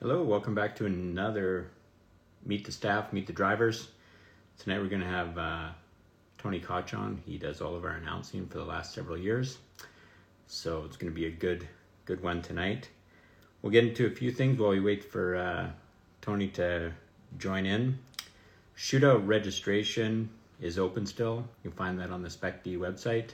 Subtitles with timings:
[0.00, 1.72] Hello, welcome back to another
[2.46, 3.88] Meet the Staff, Meet the Drivers.
[4.56, 5.70] Tonight we're going to have uh,
[6.40, 7.20] Tony Koch on.
[7.26, 9.58] He does all of our announcing for the last several years.
[10.46, 11.66] So it's going to be a good
[12.04, 12.88] good one tonight.
[13.60, 15.70] We'll get into a few things while we wait for uh,
[16.20, 16.92] Tony to
[17.36, 17.98] join in.
[18.76, 20.30] Shootout registration
[20.60, 21.44] is open still.
[21.64, 23.30] You can find that on the SpecD website.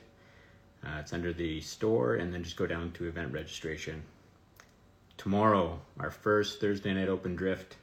[0.82, 4.02] Uh, it's under the store, and then just go down to event registration.
[5.16, 7.76] Tomorrow, our first Thursday night open drift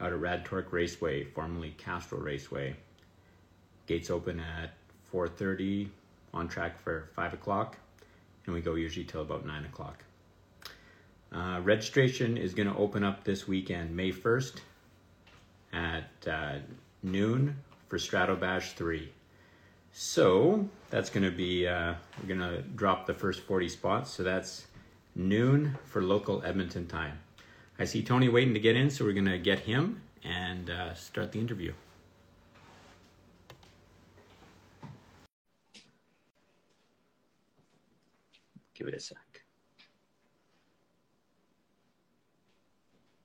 [0.00, 2.76] out at Rad Torque Raceway, formerly Castrol Raceway.
[3.86, 4.74] Gates open at
[5.12, 5.88] 4:30,
[6.34, 7.76] on track for 5 o'clock,
[8.46, 10.04] and we go usually till about 9 o'clock.
[11.32, 14.60] Uh, registration is going to open up this weekend, May 1st,
[15.72, 16.58] at uh,
[17.02, 17.56] noon
[17.88, 19.10] for Strato Bash 3.
[19.92, 24.10] So that's going to be, uh, we're going to drop the first 40 spots.
[24.10, 24.66] So that's
[25.18, 27.18] noon for local Edmonton time.
[27.78, 30.94] I see Tony waiting to get in, so we're going to get him and uh,
[30.94, 31.72] start the interview.
[38.74, 39.18] Give it a sec.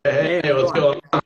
[0.04, 1.22] Hey, hey what's going on?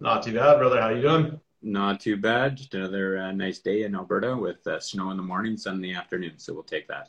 [0.00, 0.80] Not too bad, brother.
[0.80, 1.40] How you doing?
[1.62, 2.56] Not too bad.
[2.56, 5.80] Just another uh, nice day in Alberta with uh, snow in the morning, sun in
[5.80, 6.38] the afternoon.
[6.38, 7.08] So we'll take that.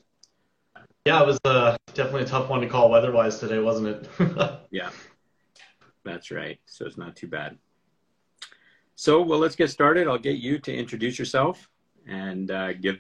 [1.06, 4.10] Yeah, it was uh, definitely a tough one to call weather-wise today, wasn't it?
[4.72, 4.90] yeah,
[6.04, 6.60] that's right.
[6.66, 7.60] So it's not too bad.
[8.96, 10.08] So, well, let's get started.
[10.08, 11.70] I'll get you to introduce yourself
[12.08, 12.98] and uh, give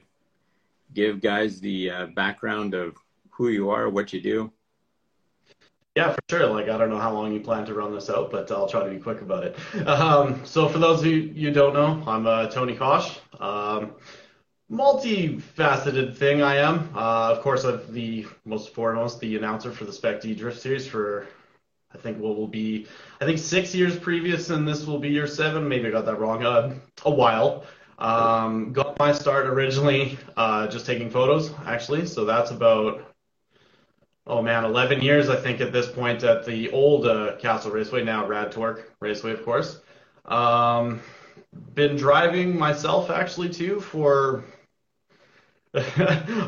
[0.93, 2.95] give guys the uh, background of
[3.31, 4.51] who you are, what you do.
[5.95, 6.45] Yeah, for sure.
[6.45, 8.83] Like, I don't know how long you plan to run this out, but I'll try
[8.83, 9.57] to be quick about it.
[9.87, 13.17] Um, so, for those of you you don't know, I'm uh, Tony Kosh.
[13.39, 13.95] Um,
[14.71, 16.89] multifaceted thing I am.
[16.95, 20.87] Uh, of course, I'm the most foremost the announcer for the Spec D Drift Series
[20.87, 21.27] for
[21.93, 22.87] I think what will be
[23.21, 25.67] I think six years previous, and this will be year seven.
[25.67, 26.45] Maybe I got that wrong.
[26.45, 27.65] Uh, a while.
[27.97, 32.05] Um, got my start originally uh, just taking photos, actually.
[32.05, 33.15] So that's about
[34.27, 38.03] oh man, 11 years I think at this point at the old uh, Castrol Raceway,
[38.03, 39.81] now Rad Torque Raceway, of course.
[40.25, 40.99] Um,
[41.73, 44.43] been driving myself actually too for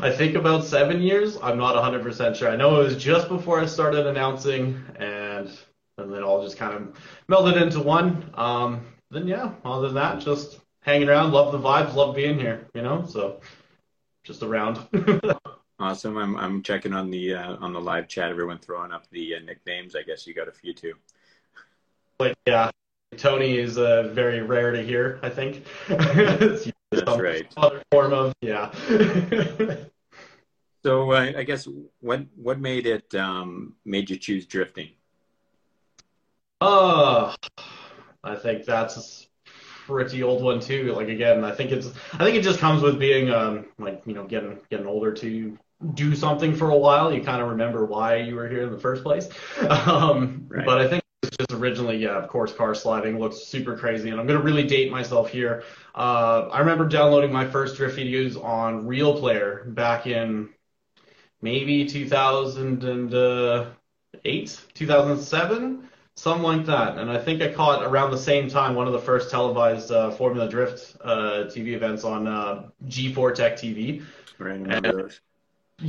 [0.00, 1.36] I think about seven years.
[1.42, 2.48] I'm not 100% sure.
[2.48, 5.50] I know it was just before I started announcing, and
[5.98, 6.96] and then all just kind of
[7.28, 8.30] melded into one.
[8.34, 11.32] Um, then yeah, other than that, just hanging around.
[11.32, 11.94] Love the vibes.
[11.94, 12.68] Love being here.
[12.72, 13.40] You know, so
[14.24, 14.78] just around.
[15.78, 16.16] awesome.
[16.16, 18.30] I'm I'm checking on the uh, on the live chat.
[18.30, 19.94] Everyone throwing up the uh, nicknames.
[19.94, 20.94] I guess you got a few too.
[22.16, 22.70] But yeah,
[23.18, 25.20] Tony is uh, very rare to hear.
[25.22, 25.64] I think.
[26.90, 27.46] That's right.
[27.56, 28.72] Other form of yeah.
[30.82, 31.68] so uh, I guess
[32.00, 34.90] what what made it um, made you choose drifting?
[36.60, 37.34] Uh,
[38.24, 39.50] I think that's a
[39.86, 40.92] pretty old one too.
[40.94, 44.14] Like again, I think it's I think it just comes with being um like you
[44.14, 45.58] know getting getting older to
[45.94, 47.12] do something for a while.
[47.12, 49.28] You kind of remember why you were here in the first place.
[49.68, 50.64] Um, right.
[50.66, 54.10] But I think it's just originally, yeah, of course, car sliding looks super crazy.
[54.10, 55.62] And I'm going to really date myself here.
[55.94, 60.50] Uh, I remember downloading my first drift videos on Real Player back in
[61.42, 66.98] maybe 2008, 2007, something like that.
[66.98, 70.12] And I think I caught around the same time one of the first televised uh,
[70.12, 74.04] Formula Drift uh, TV events on uh, G4 Tech TV.
[74.38, 74.60] Right,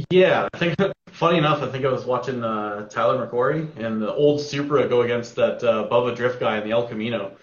[0.09, 0.75] yeah, I think
[1.07, 5.01] funny enough, I think I was watching uh, Tyler McQuarrie and the old Supra go
[5.01, 7.35] against that uh, Bubba Drift guy in the El Camino.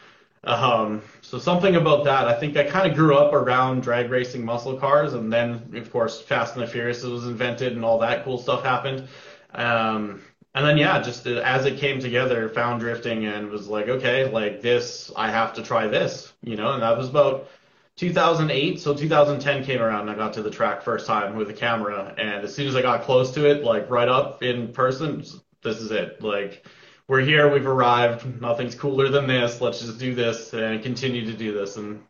[0.44, 2.28] Um, so something about that.
[2.28, 5.90] I think I kind of grew up around drag racing muscle cars, and then of
[5.90, 9.08] course Fast and the Furious was invented, and all that cool stuff happened.
[9.52, 10.22] Um,
[10.54, 14.62] and then yeah, just as it came together, found drifting and was like, okay, like
[14.62, 16.72] this, I have to try this, you know.
[16.72, 17.48] And that was about
[17.96, 18.80] 2008.
[18.80, 22.14] So 2010 came around, and I got to the track first time with a camera,
[22.18, 25.24] and as soon as I got close to it, like right up in person,
[25.62, 26.66] this is it, like
[27.08, 31.32] we're here, we've arrived, nothing's cooler than this, let's just do this and continue to
[31.32, 31.76] do this.
[31.76, 32.02] And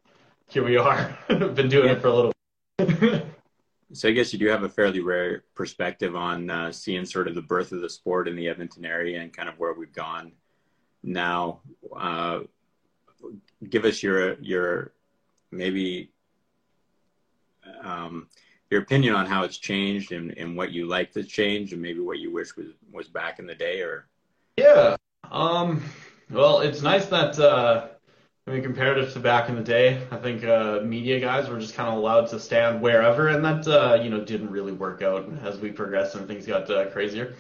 [0.49, 1.16] here we are.
[1.28, 1.93] Been doing yeah.
[1.93, 2.32] it for a little
[3.93, 7.34] So I guess you do have a fairly rare perspective on uh, seeing sort of
[7.34, 10.32] the birth of the sport in the Edmonton area and kind of where we've gone
[11.02, 11.61] now.
[11.96, 12.40] Uh,
[13.69, 14.93] give us your your
[15.50, 16.10] maybe
[17.82, 18.28] um,
[18.70, 22.00] your opinion on how it's changed and, and what you like that's change and maybe
[22.00, 24.06] what you wish was was back in the day or
[24.56, 24.96] yeah.
[25.31, 25.82] Um,
[26.31, 27.88] well, it's nice that, uh,
[28.46, 31.75] I mean, comparative to back in the day, I think uh, media guys were just
[31.75, 35.31] kind of allowed to stand wherever, and that, uh, you know, didn't really work out
[35.42, 37.34] as we progressed and things got uh, crazier.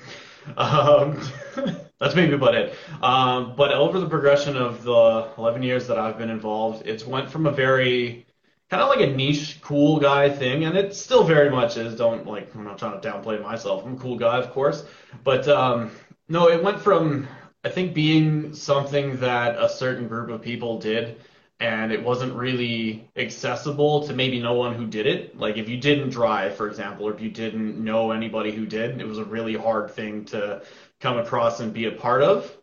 [0.56, 1.20] Um,
[1.98, 2.74] that's maybe about it.
[3.02, 7.30] Um, but over the progression of the 11 years that I've been involved, it's went
[7.30, 8.26] from a very
[8.70, 11.96] kind of like a niche cool guy thing, and it still very much is.
[11.96, 13.84] Don't like I'm not trying to downplay myself.
[13.84, 14.84] I'm a cool guy, of course,
[15.24, 15.90] but um,
[16.28, 17.28] no, it went from
[17.64, 21.20] I think being something that a certain group of people did
[21.60, 25.38] and it wasn't really accessible to maybe no one who did it.
[25.38, 29.00] Like if you didn't drive, for example, or if you didn't know anybody who did,
[29.00, 30.62] it was a really hard thing to
[31.00, 32.56] come across and be a part of.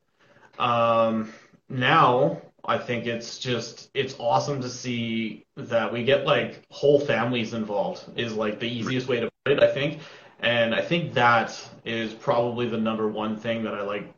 [0.60, 1.34] Um,
[1.70, 7.54] now I think it's just it's awesome to see that we get like whole families
[7.54, 10.02] involved is like the easiest way to put it, I think.
[10.40, 14.14] And I think that is probably the number one thing that I like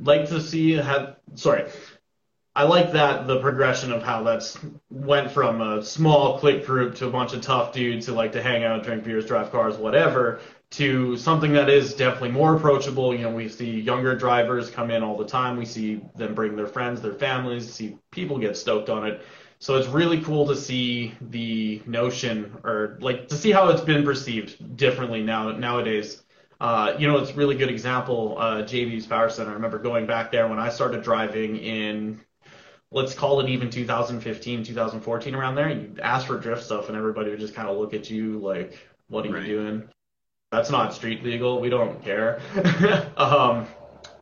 [0.00, 1.70] like to see have sorry
[2.58, 4.58] I like that the progression of how that's
[4.90, 8.42] went from a small clique group to a bunch of tough dudes who like to
[8.42, 10.40] hang out, drink beers, drive cars, whatever,
[10.70, 13.14] to something that is definitely more approachable.
[13.14, 15.56] You know, we see younger drivers come in all the time.
[15.56, 19.22] We see them bring their friends, their families, see people get stoked on it.
[19.60, 24.04] So it's really cool to see the notion or like to see how it's been
[24.04, 26.24] perceived differently now nowadays.
[26.60, 28.34] Uh, you know, it's a really good example.
[28.36, 29.50] Uh, JB's Power Center.
[29.50, 32.20] I remember going back there when I started driving in
[32.90, 35.70] let's call it even 2015, 2014 around there.
[35.70, 38.78] You ask for drift stuff and everybody would just kind of look at you like,
[39.08, 39.42] what are right.
[39.42, 39.88] you doing?
[40.50, 41.60] That's not street legal.
[41.60, 42.40] We don't care.
[43.16, 43.66] um,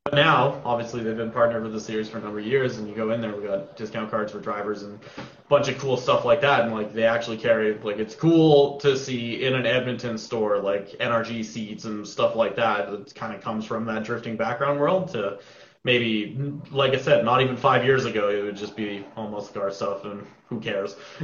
[0.06, 2.88] but now, obviously, they've been partnered with the series for a number of years, and
[2.88, 5.96] you go in there, we got discount cards for drivers and a bunch of cool
[5.96, 6.62] stuff like that.
[6.62, 10.90] And like they actually carry, like it's cool to see in an Edmonton store like
[11.00, 12.88] NRG seats and stuff like that.
[12.88, 15.40] It kind of comes from that drifting background world to
[15.86, 16.36] maybe,
[16.72, 20.04] like I said, not even five years ago, it would just be almost car stuff,
[20.04, 20.96] and who cares?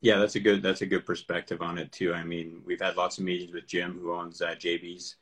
[0.00, 2.14] yeah, that's a good that's a good perspective on it too.
[2.14, 5.16] I mean, we've had lots of meetings with Jim, who owns uh, JB's,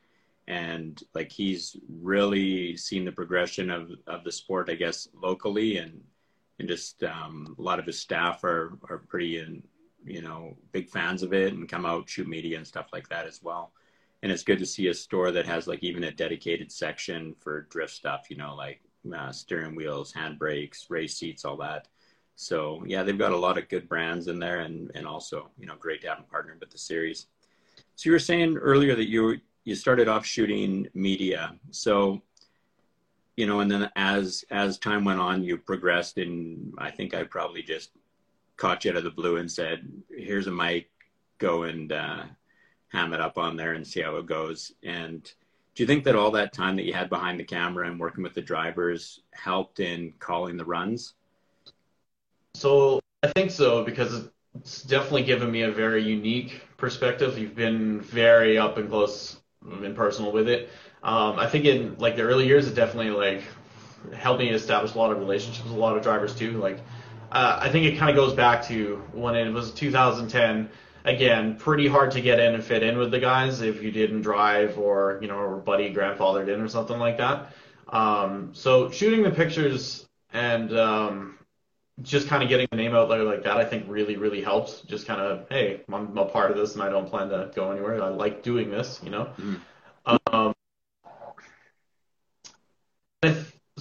[0.47, 6.03] and like he's really seen the progression of of the sport, I guess, locally, and
[6.59, 9.63] and just um, a lot of his staff are are pretty in,
[10.05, 13.27] you know big fans of it and come out shoot media and stuff like that
[13.27, 13.73] as well
[14.25, 17.67] and it's good to see a store that has like even a dedicated section for
[17.69, 18.81] drift stuff you know like
[19.15, 21.89] uh, steering wheels handbrakes race seats all that.
[22.35, 25.67] So yeah they've got a lot of good brands in there and and also you
[25.67, 27.27] know great to have them partnered with the series.
[27.97, 31.55] So you were saying earlier that you you started off shooting media.
[31.71, 32.23] So
[33.37, 37.25] you know and then as as time went on you progressed and i think i
[37.25, 37.91] probably just
[38.57, 40.89] caught you out of the blue and said here's a mic
[41.39, 42.23] go and uh,
[42.95, 44.73] ham it up on there and see how it goes.
[44.83, 45.23] And
[45.75, 48.23] do you think that all that time that you had behind the camera and working
[48.23, 51.15] with the drivers helped in calling the runs?
[52.55, 57.37] So I think so because it's definitely given me a very unique perspective.
[57.37, 60.71] You've been very up and close and personal with it.
[61.03, 63.43] Um, I think in like the early years, it definitely like
[64.15, 66.53] helped me establish a lot of relationships with a lot of drivers too.
[66.53, 66.79] Like
[67.33, 70.71] uh, I think it kind of goes back to when it was 2010
[71.05, 74.23] again, pretty hard to get in and fit in with the guys if you didn't
[74.23, 77.53] drive or, you know, or buddy grandfathered in or something like that.
[77.89, 81.39] Um, so shooting the pictures and um,
[82.03, 84.81] just kind of getting the name out there like that, I think really, really helps.
[84.81, 87.71] Just kind of, hey, I'm a part of this and I don't plan to go
[87.71, 88.03] anywhere.
[88.03, 89.27] I like doing this, you know.
[89.39, 89.57] Mm-hmm.
[90.35, 90.54] Um,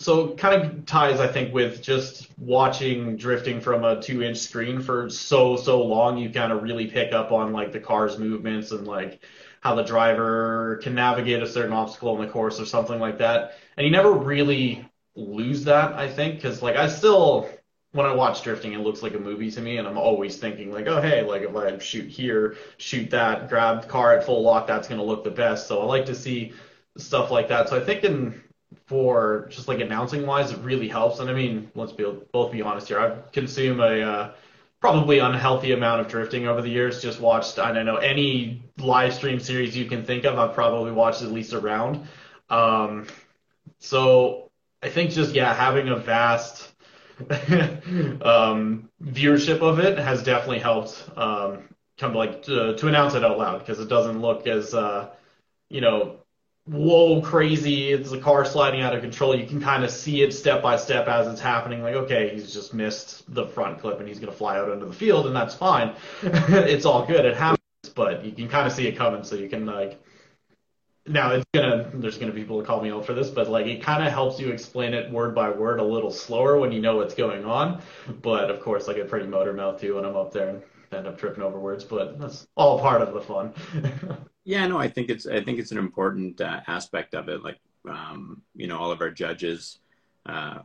[0.03, 4.81] so kind of ties, I think, with just watching drifting from a two inch screen
[4.81, 8.72] for so, so long, you kind of really pick up on like the car's movements
[8.72, 9.24] and like
[9.62, 13.53] how the driver can navigate a certain obstacle in the course or something like that.
[13.77, 17.50] And you never really lose that, I think, because like I still,
[17.93, 20.69] when I watch drifting, it looks like a movie to me, and I'm always thinking
[20.69, 24.43] like, oh hey, like if I shoot here, shoot that, grab the car at full
[24.43, 25.67] lock, that's gonna look the best.
[25.67, 26.51] So I like to see
[26.98, 27.69] stuff like that.
[27.69, 28.43] So I think in
[28.86, 31.20] for just like announcing wise, it really helps.
[31.20, 33.00] And I mean, let's be both be honest here.
[33.00, 34.34] I've consumed a uh,
[34.80, 37.01] probably unhealthy amount of drifting over the years.
[37.01, 40.38] Just watched I don't know any live stream series you can think of.
[40.38, 42.08] I've probably watched at least a round.
[42.50, 43.08] Um,
[43.80, 44.51] so
[44.82, 46.74] I think just yeah, having a vast
[48.22, 53.38] um, viewership of it has definitely helped um, come like to, to announce it out
[53.38, 55.10] loud because it doesn't look as uh,
[55.70, 56.23] you know
[56.65, 59.36] whoa, crazy, it's a car sliding out of control.
[59.36, 61.82] You can kind of see it step by step as it's happening.
[61.82, 64.86] Like, okay, he's just missed the front clip and he's going to fly out into
[64.86, 65.96] the field, and that's fine.
[66.24, 67.25] it's all good.
[67.25, 67.60] It happens,
[67.96, 70.01] but you can kind of see it coming, so you can, like,
[71.05, 73.65] now it's gonna there's gonna be people that call me out for this, but like
[73.65, 76.79] it kind of helps you explain it word by word a little slower when you
[76.79, 77.82] know what's going on.
[78.22, 81.08] But of course, I get pretty motor mouth too when I'm up there and end
[81.08, 81.84] up tripping over words.
[81.84, 83.53] But that's all part of the fun.
[84.46, 87.44] Yeah, no, I think it's I think it's an important uh, aspect of it.
[87.44, 87.60] Like,
[87.90, 89.80] um, you know, all of our judges,
[90.26, 90.60] uh,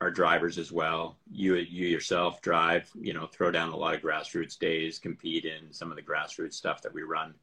[0.00, 1.16] our drivers as well.
[1.30, 2.90] You you yourself drive.
[3.00, 6.54] You know, throw down a lot of grassroots days, compete in some of the grassroots
[6.54, 7.34] stuff that we run,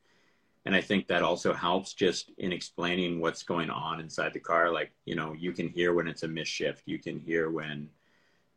[0.66, 4.72] and I think that also helps just in explaining what's going on inside the car.
[4.72, 6.82] Like, you know, you can hear when it's a misshift.
[6.86, 7.90] You can hear when,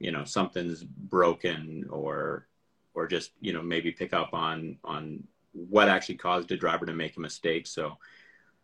[0.01, 2.49] you know, something's broken or
[2.95, 6.92] or just you know maybe pick up on on what actually caused a driver to
[6.92, 7.66] make a mistake.
[7.66, 7.99] So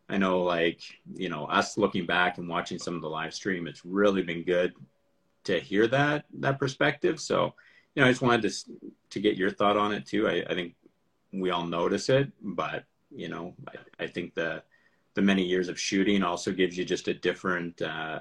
[0.08, 0.80] I know like,
[1.14, 4.44] you know, us looking back and watching some of the live stream, it's really been
[4.44, 4.74] good
[5.44, 7.20] to hear that, that perspective.
[7.20, 7.54] So,
[7.94, 10.28] you know, I just wanted to, to get your thought on it too.
[10.28, 10.74] I, I think
[11.32, 14.62] we all notice it, but you know, I, I, think the,
[15.14, 18.20] the many years of shooting also gives you just a different, uh,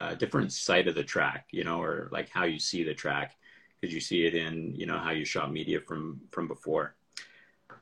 [0.00, 3.36] a different side of the track, you know, or like how you see the track
[3.80, 6.94] because you see it in, you know, how you shot media from, from before.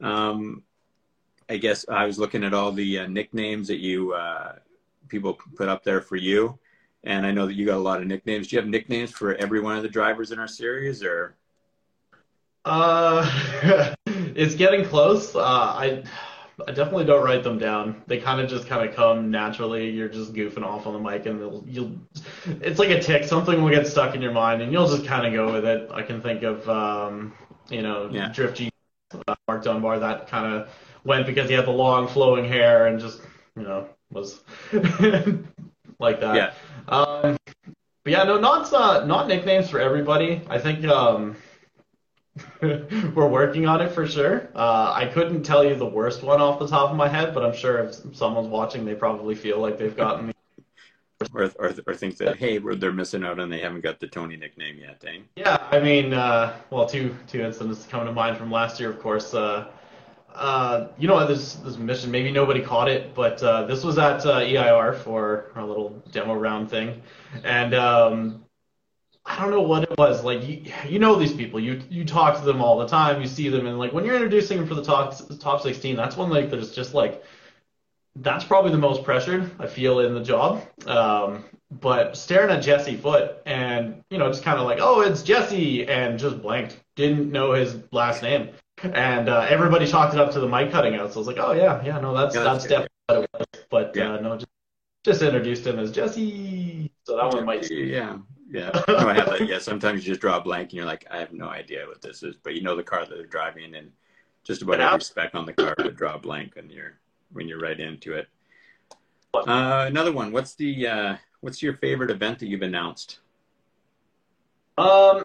[0.05, 0.63] Um,
[1.49, 4.57] I guess I was looking at all the uh, nicknames that you uh,
[5.09, 6.59] people put up there for you,
[7.03, 8.49] and I know that you got a lot of nicknames.
[8.49, 11.37] Do you have nicknames for every one of the drivers in our series, or?
[12.65, 15.35] Uh, it's getting close.
[15.35, 16.05] Uh, I
[16.67, 18.03] I definitely don't write them down.
[18.07, 19.91] They kind of just kind of come naturally.
[19.91, 21.99] You're just goofing off on the mic, and you'll.
[22.47, 23.25] It's like a tick.
[23.25, 25.91] Something will get stuck in your mind, and you'll just kind of go with it.
[25.93, 27.35] I can think of, um,
[27.71, 28.29] you know, yeah.
[28.29, 28.71] Drift G
[29.29, 30.69] uh, Mark Dunbar that kind of
[31.05, 33.21] went because he had the long flowing hair and just
[33.57, 34.43] you know was
[35.99, 36.37] like that.
[36.37, 36.53] Yeah.
[36.89, 37.37] Um,
[38.05, 40.43] but yeah, no, not uh, not nicknames for everybody.
[40.49, 41.37] I think um,
[42.61, 44.51] we're working on it for sure.
[44.55, 47.45] Uh, I couldn't tell you the worst one off the top of my head, but
[47.45, 50.34] I'm sure if someone's watching, they probably feel like they've gotten.
[51.33, 54.37] Or, or, or think that hey, they're missing out and they haven't got the Tony
[54.37, 55.21] nickname yet, eh?
[55.37, 59.01] Yeah, I mean, uh, well, two two incidents come to mind from last year, of
[59.01, 59.35] course.
[59.35, 59.69] Uh,
[60.35, 64.27] uh, you know, this this mission, maybe nobody caught it, but uh, this was at
[64.27, 67.01] uh, EIR for our little demo round thing,
[67.45, 68.45] and um,
[69.25, 70.25] I don't know what it was.
[70.25, 73.29] Like you, you know these people, you you talk to them all the time, you
[73.29, 76.31] see them, and like when you're introducing them for the top top 16, that's when
[76.31, 77.25] like there's just like
[78.17, 80.67] that's probably the most pressured I feel in the job.
[80.87, 85.23] Um, but staring at Jesse Foot and you know just kind of like, oh, it's
[85.23, 88.51] Jesse, and just blanked, didn't know his last name
[88.83, 91.13] and uh, everybody chalked it up to the mic cutting out.
[91.13, 93.49] So I was like, oh yeah, yeah, no, that's yeah, that's, that's definitely what it
[93.53, 93.65] was.
[93.71, 94.15] But yeah.
[94.15, 94.51] uh, no, just
[95.05, 96.91] just introduced him as Jesse.
[97.05, 97.71] So that one might.
[97.71, 98.19] Yeah,
[98.51, 98.71] yeah.
[98.89, 99.49] No, I have that.
[99.49, 102.03] Yeah, sometimes you just draw a blank and you're like, I have no idea what
[102.03, 103.91] this is, but you know the car that they're driving and
[104.45, 106.99] just about every spec on the car would draw a blank when you're
[107.33, 108.29] when you're right into it.
[109.35, 110.33] Uh, another one.
[110.33, 113.19] What's the uh, what's your favorite event that you've announced?
[114.79, 115.23] Um,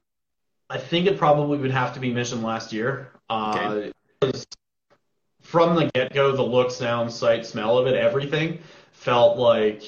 [0.70, 3.12] I think it probably would have to be Mission last year.
[3.30, 3.90] Uh,
[4.24, 4.42] okay.
[5.42, 8.60] From the get go, the look, sound, sight, smell of it, everything
[8.92, 9.84] felt like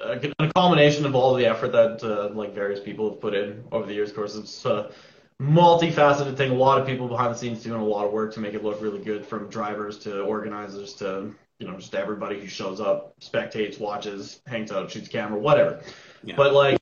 [0.00, 3.64] a, a combination of all the effort that uh, like various people have put in
[3.72, 4.10] over the years.
[4.10, 4.90] Of course, it's a
[5.40, 6.52] multifaceted thing.
[6.52, 8.62] A lot of people behind the scenes doing a lot of work to make it
[8.62, 13.18] look really good, from drivers to organizers to you know just everybody who shows up,
[13.20, 15.80] spectates, watches, hangs out, shoots camera, whatever.
[16.22, 16.36] Yeah.
[16.36, 16.78] But like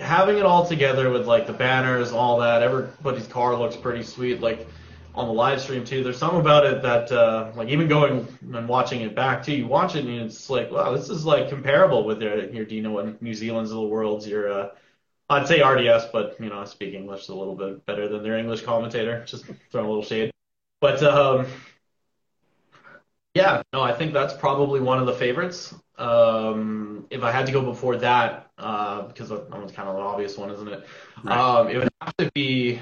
[0.00, 4.40] having it all together with like the banners, all that, everybody's car looks pretty sweet.
[4.40, 4.66] Like
[5.14, 8.68] on the live stream too, there's something about it that uh, like even going and
[8.68, 12.04] watching it back too, you watch it and it's like, wow, this is like comparable
[12.04, 14.68] with your your Dino and New Zealand's of the world's your uh,
[15.28, 18.38] I'd say RDS, but you know, I speak English a little bit better than their
[18.38, 19.24] English commentator.
[19.24, 20.32] Just throwing a little shade.
[20.80, 21.46] But um,
[23.34, 25.74] yeah, no, I think that's probably one of the favorites.
[25.96, 30.02] Um, if I had to go before that, uh, because that one's kind of an
[30.02, 30.86] obvious one, isn't it?
[31.24, 31.38] Right.
[31.38, 32.80] Um, it would have to be.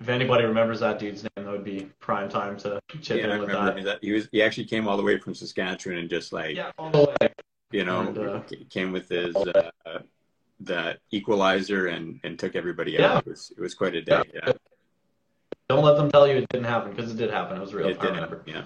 [0.00, 3.40] if anybody remembers that dude's name, that would be prime time to chip yeah, in
[3.40, 3.82] with that.
[3.84, 3.98] that.
[4.02, 6.90] He was he actually came all the way from Saskatchewan and just like yeah, all
[6.90, 7.32] the way.
[7.72, 9.70] You know, and, uh, came with his uh,
[10.60, 13.14] the equalizer and and took everybody yeah.
[13.14, 13.26] out.
[13.26, 14.22] It was it was quite a day.
[14.34, 14.40] Yeah.
[14.46, 14.52] yeah.
[15.68, 17.56] Don't let them tell you it didn't happen because it did happen.
[17.56, 17.88] It was real.
[17.88, 18.40] It did happen.
[18.46, 18.64] Yeah.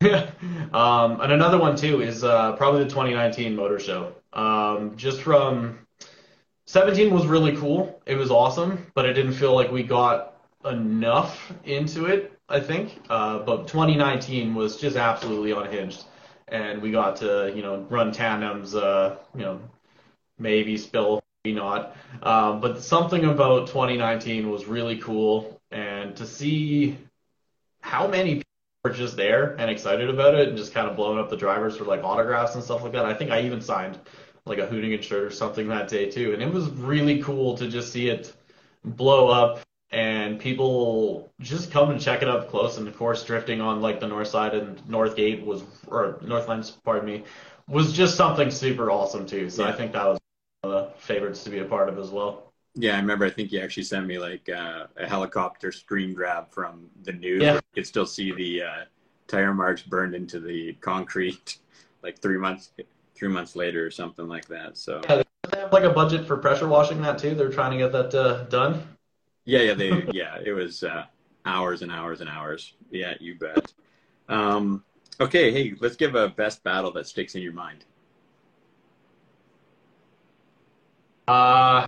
[0.72, 4.14] um, and another one too is uh, probably the 2019 Motor Show.
[4.32, 5.86] Um, just from
[6.66, 8.00] 17 was really cool.
[8.06, 13.00] It was awesome, but I didn't feel like we got enough into it, I think.
[13.10, 16.04] Uh, but 2019 was just absolutely unhinged.
[16.48, 19.60] And we got to, you know, run tandems, uh, you know,
[20.38, 21.96] maybe spill not.
[22.22, 26.98] Um, but something about 2019 was really cool, and to see
[27.80, 28.44] how many people
[28.84, 31.76] were just there and excited about it, and just kind of blowing up the drivers
[31.76, 33.06] for like autographs and stuff like that.
[33.06, 33.98] I think I even signed
[34.44, 37.68] like a Hoonigan shirt or something that day too, and it was really cool to
[37.68, 38.32] just see it
[38.84, 39.60] blow up
[39.92, 42.78] and people just come and check it up close.
[42.78, 46.70] And of course, drifting on like the north side and North Gate was, or Northlands,
[46.70, 47.24] pardon me,
[47.66, 49.50] was just something super awesome too.
[49.50, 49.70] So yeah.
[49.70, 50.20] I think that was
[50.62, 52.52] of the favorites to be a part of as well.
[52.74, 53.24] Yeah, I remember.
[53.24, 57.42] I think you actually sent me like uh, a helicopter screen grab from the news.
[57.42, 57.54] Yeah.
[57.54, 58.84] You could still see the uh,
[59.26, 61.58] tire marks burned into the concrete,
[62.02, 62.72] like three months,
[63.14, 64.76] three months later or something like that.
[64.76, 67.34] So yeah, they have like a budget for pressure washing that too.
[67.34, 68.82] They're trying to get that uh, done.
[69.46, 70.38] Yeah, yeah, they, yeah.
[70.44, 71.06] It was uh,
[71.44, 72.74] hours and hours and hours.
[72.90, 73.72] Yeah, you bet.
[74.28, 74.84] Um,
[75.20, 77.84] okay, hey, let's give a best battle that sticks in your mind.
[81.28, 81.86] Uh,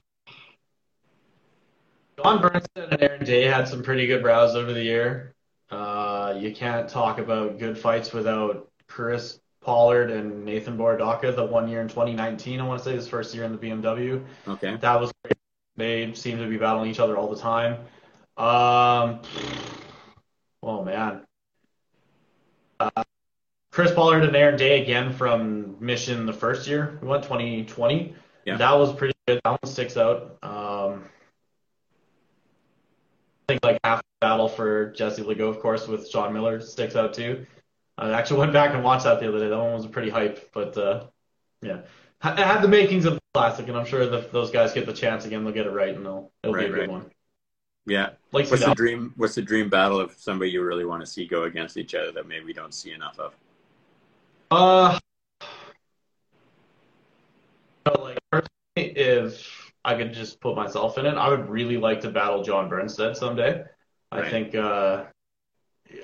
[2.23, 5.35] John Bernstein and Aaron Day had some pretty good rows over the year.
[5.71, 11.69] Uh, you can't talk about good fights without Chris Pollard and Nathan Borodaka the one
[11.69, 12.61] year in 2019.
[12.61, 14.23] I want to say his first year in the BMW.
[14.47, 14.77] Okay.
[14.77, 15.37] That was great.
[15.77, 17.75] They seem to be battling each other all the time.
[18.37, 19.21] Um,
[20.63, 21.23] oh man.
[22.79, 23.05] Uh,
[23.71, 26.99] Chris Pollard and Aaron Day again from Mission the first year.
[27.01, 28.15] We went 2020.
[28.45, 28.57] Yeah.
[28.59, 29.12] That was pretty.
[29.27, 30.39] That one sticks out.
[30.43, 31.05] Um,
[33.49, 36.97] I think like half the battle for Jesse Lego, of course, with Sean Miller sticks
[36.97, 37.47] out too.
[37.99, 39.49] I actually went back and watched that the other day.
[39.49, 41.05] That one was pretty hype, but uh,
[41.61, 41.83] yeah,
[42.25, 44.93] it had the makings of the classic, and I'm sure if those guys get the
[44.93, 46.81] chance again, they'll get it right, and they'll it'll right, be a right.
[46.81, 47.11] good one.
[47.87, 48.11] Yeah.
[48.33, 49.13] Like what's the dream?
[49.17, 52.13] What's the dream battle of somebody you really want to see go against each other
[52.13, 53.35] that maybe we don't see enough of?
[54.51, 54.99] Uh,
[57.87, 62.11] like personally, if I could just put myself in it, I would really like to
[62.11, 63.65] battle John Bernstead someday.
[64.13, 64.25] Right.
[64.25, 65.05] I think uh,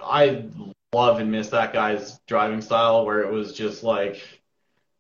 [0.02, 0.44] I
[0.92, 4.22] love and miss that guy's driving style where it was just like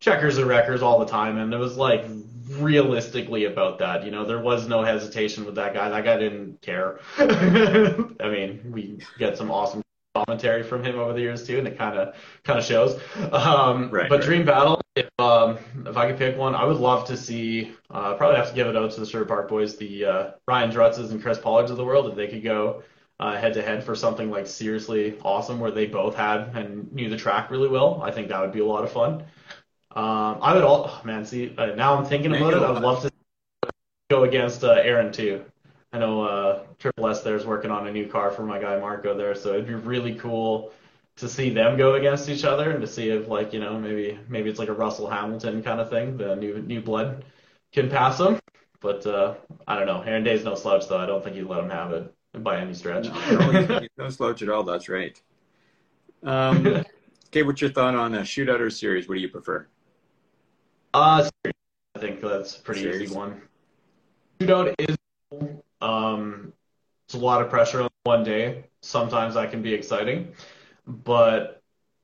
[0.00, 2.04] checkers and wreckers all the time, and it was like
[2.50, 4.04] realistically about that.
[4.04, 5.88] You know, there was no hesitation with that guy.
[5.88, 7.00] That guy didn't care.
[7.18, 9.82] I mean, we get some awesome
[10.14, 13.00] commentary from him over the years too, and it kind of kind of shows.
[13.32, 14.24] Um, right, but right.
[14.24, 14.80] Dream Battle,
[15.18, 17.72] um, if I could pick one, I would love to see.
[17.90, 20.70] Uh, probably have to give it out to the Sherwood Park boys, the uh, Ryan
[20.70, 22.82] Drutzes and Chris Pollards of the world, if they could go
[23.20, 27.16] head to head for something like seriously awesome, where they both had and knew the
[27.16, 28.00] track really well.
[28.02, 29.24] I think that would be a lot of fun.
[29.96, 32.62] Um, I would all oh, man see uh, now I'm thinking about it.
[32.62, 33.10] I would love to
[34.10, 35.44] go against uh, Aaron too.
[35.92, 39.16] I know uh, Triple S there's working on a new car for my guy Marco
[39.16, 40.72] there, so it'd be really cool
[41.18, 44.18] to see them go against each other and to see if like you know maybe
[44.28, 46.16] maybe it's like a Russell Hamilton kind of thing.
[46.16, 47.24] The new new blood
[47.72, 48.38] can pass him,
[48.80, 49.34] but uh,
[49.66, 50.00] I don't know.
[50.02, 50.98] Aaron Day's no slouch though.
[50.98, 53.06] I don't think he'd let him have it by any stretch.
[53.06, 54.62] No, no, slouch at all.
[54.62, 55.20] That's right.
[56.22, 56.84] Um,
[57.28, 59.08] okay, what's your thought on a shootout or series?
[59.08, 59.66] What do you prefer?
[60.94, 63.02] Uh, I think that's a pretty Series.
[63.02, 63.42] easy one.
[64.40, 64.96] Shootout is
[65.80, 66.52] um,
[67.06, 68.64] it's a lot of pressure on one day.
[68.82, 70.32] Sometimes that can be exciting,
[70.88, 71.62] but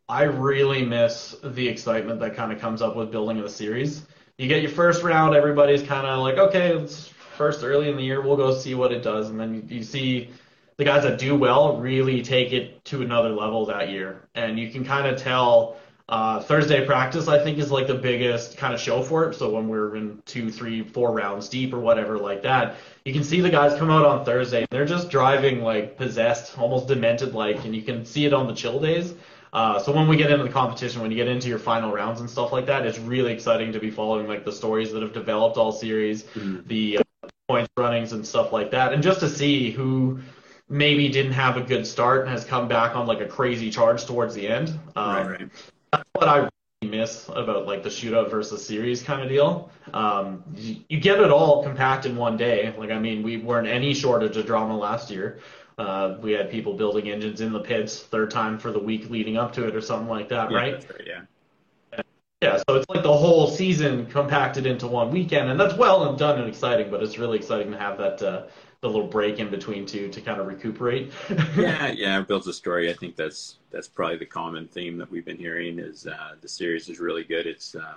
[0.08, 4.06] I really miss the excitement that kind of comes up with building a series.
[4.38, 8.02] You get your first round, everybody's kind of like, okay, it's first early in the
[8.02, 10.30] year, we'll go see what it does, and then you see
[10.76, 14.70] the guys that do well really take it to another level that year, and you
[14.70, 18.80] can kind of tell uh, Thursday practice, I think, is like the biggest kind of
[18.80, 19.34] show for it.
[19.34, 23.22] So when we're in two, three, four rounds deep or whatever like that, you can
[23.22, 27.34] see the guys come out on Thursday and they're just driving like possessed, almost demented
[27.34, 29.14] like, and you can see it on the chill days.
[29.52, 32.20] Uh, so when we get into the competition, when you get into your final rounds
[32.20, 35.12] and stuff like that, it's really exciting to be following like the stories that have
[35.12, 36.66] developed all series, mm-hmm.
[36.66, 40.18] the uh, points runnings and stuff like that, and just to see who
[40.68, 44.06] maybe didn't have a good start and has come back on like a crazy charge
[44.06, 44.70] towards the end.
[44.96, 45.50] Um, right, right
[45.92, 46.48] that's what I
[46.84, 49.70] miss about like the shootout versus series kind of deal.
[49.92, 52.74] Um, you, you, get it all compact in one day.
[52.76, 55.40] Like I mean, we weren't any shortage of drama last year.
[55.76, 59.36] Uh, we had people building engines in the pits third time for the week leading
[59.36, 60.74] up to it or something like that, yeah, right?
[60.74, 61.02] right?
[61.06, 61.22] Yeah.
[62.42, 66.18] Yeah, so it's like the whole season compacted into one weekend, and that's well and
[66.18, 66.90] done and exciting.
[66.90, 68.42] But it's really exciting to have that uh,
[68.84, 71.10] the little break in between two to kind of recuperate.
[71.56, 72.90] yeah, yeah, it builds a story.
[72.90, 76.48] I think that's that's probably the common theme that we've been hearing is uh, the
[76.48, 77.46] series is really good.
[77.46, 77.94] It's uh,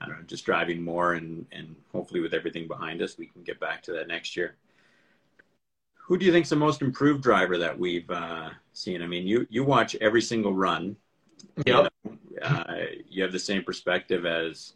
[0.00, 3.42] I don't know, just driving more and and hopefully with everything behind us, we can
[3.42, 4.54] get back to that next year.
[5.96, 9.02] Who do you think's the most improved driver that we've uh, seen?
[9.02, 10.94] I mean, you you watch every single run.
[11.66, 11.66] Yep.
[11.66, 11.88] You, know,
[12.40, 12.74] uh,
[13.08, 14.74] you have the same perspective as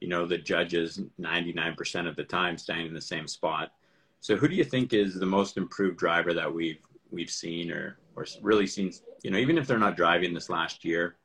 [0.00, 3.72] you know, the judges 99% of the time staying in the same spot.
[4.20, 7.98] So who do you think is the most improved driver that we've we've seen or
[8.16, 11.16] or really seen, you know, even if they're not driving this last year,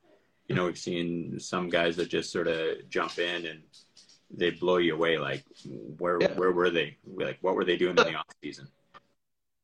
[0.47, 3.61] you know, we've seen some guys that just sort of jump in and
[4.29, 5.17] they blow you away.
[5.17, 5.43] Like
[5.97, 6.33] where yeah.
[6.33, 6.97] where were they?
[7.05, 8.67] Like what were they doing in the off season?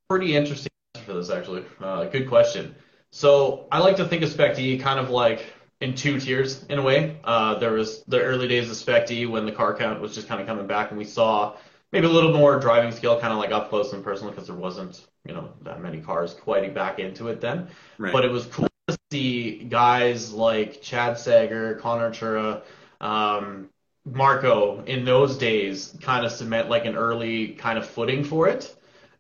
[0.10, 0.72] Pretty interesting
[1.06, 1.66] for this actually.
[1.80, 2.76] Uh, good question.
[3.12, 6.80] So I like to think of Spec D kind of like in two tiers in
[6.80, 7.20] a way.
[7.24, 10.28] Uh, there was the early days of Spec D when the car count was just
[10.28, 11.56] kind of coming back, and we saw
[11.92, 14.56] maybe a little more driving skill, kind of like up close and personal, because there
[14.56, 17.68] wasn't you know that many cars quite back into it then.
[17.98, 18.14] Right.
[18.14, 22.62] But it was cool to see guys like Chad Sager, Connor Chura,
[23.02, 23.70] um,
[24.06, 28.74] Marco in those days kind of cement like an early kind of footing for it.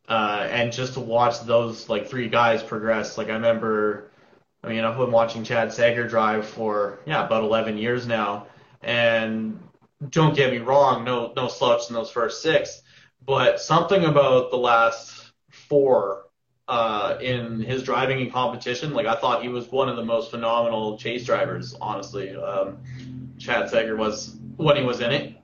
[0.07, 4.09] Uh, and just to watch those like three guys progress, like I remember
[4.63, 8.47] I mean, I've been watching Chad Sager drive for yeah about 11 years now,
[8.81, 9.59] and
[10.09, 12.81] don't get me wrong, no no slouch in those first six,
[13.25, 16.27] but something about the last four
[16.67, 20.31] uh, in his driving in competition, like I thought he was one of the most
[20.31, 21.75] phenomenal chase drivers.
[21.79, 22.77] Honestly, um,
[23.37, 25.35] Chad Sager was when he was in it.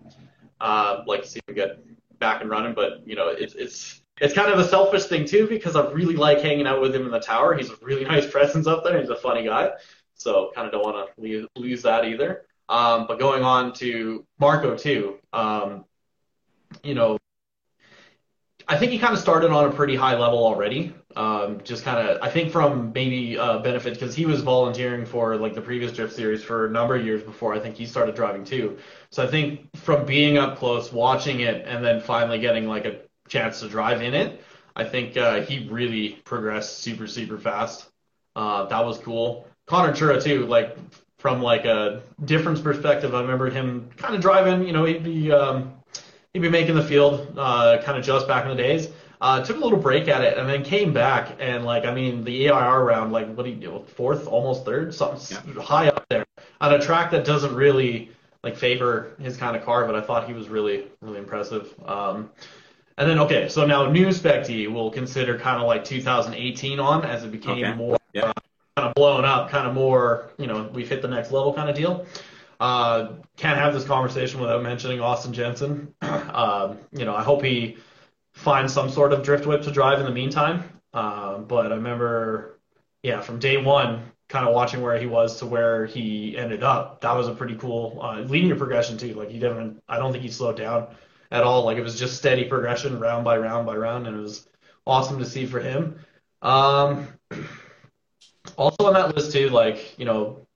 [0.60, 1.80] Uh, like to see him get
[2.20, 5.48] back and running, but you know it's it's it's kind of a selfish thing too
[5.48, 7.56] because I really like hanging out with him in the tower.
[7.56, 9.00] He's a really nice presence up there.
[9.00, 9.72] He's a funny guy,
[10.16, 12.46] so kind of don't want to lose that either.
[12.70, 15.86] Um, but going on to Marco too, um,
[16.84, 17.18] you know,
[18.68, 20.94] I think he kind of started on a pretty high level already.
[21.16, 25.36] Um, just kind of, I think from maybe uh, benefit because he was volunteering for
[25.36, 28.16] like the previous drift series for a number of years before I think he started
[28.16, 28.78] driving too.
[29.12, 33.02] So I think from being up close, watching it, and then finally getting like a
[33.28, 34.42] chance to drive in it.
[34.76, 37.90] I think uh, he really progressed super super fast.
[38.36, 39.46] Uh, that was cool.
[39.68, 40.78] Connor Chura too, like
[41.24, 43.16] from like a difference perspective.
[43.16, 44.68] I remember him kind of driving.
[44.68, 45.74] You know, he'd be um,
[46.34, 48.90] he'd be making the field uh, kind of just back in the days.
[49.22, 52.26] Uh, took a little break at it and then came back and like I mean
[52.26, 55.62] the EIR round like what do you do fourth almost third something yeah.
[55.62, 56.26] high up there
[56.60, 58.12] on a track that doesn't really
[58.44, 61.74] like favor his kind of car but I thought he was really really impressive.
[61.86, 62.32] Um,
[62.98, 67.06] and then okay, so now new Spec D we'll consider kind of like 2018 on
[67.06, 67.74] as it became okay.
[67.76, 68.24] more yeah.
[68.26, 68.34] uh,
[68.96, 72.06] blown up, kind of more you know we've hit the next level kind of deal.
[72.60, 75.94] Uh, can't have this conversation without mentioning Austin Jensen.
[76.02, 77.78] um, you know I hope he
[78.34, 80.64] finds some sort of drift whip to drive in the meantime.
[80.94, 82.60] Uh, but I remember,
[83.02, 87.02] yeah, from day one, kind of watching where he was to where he ended up.
[87.02, 89.14] That was a pretty cool uh, linear progression too.
[89.14, 90.88] Like he didn't, I don't think he slowed down
[91.32, 91.64] at all.
[91.66, 94.48] Like it was just steady progression, round by round by round, and it was
[94.86, 96.00] awesome to see for him.
[96.42, 97.08] Um,
[98.58, 100.48] also on that list too, like you know,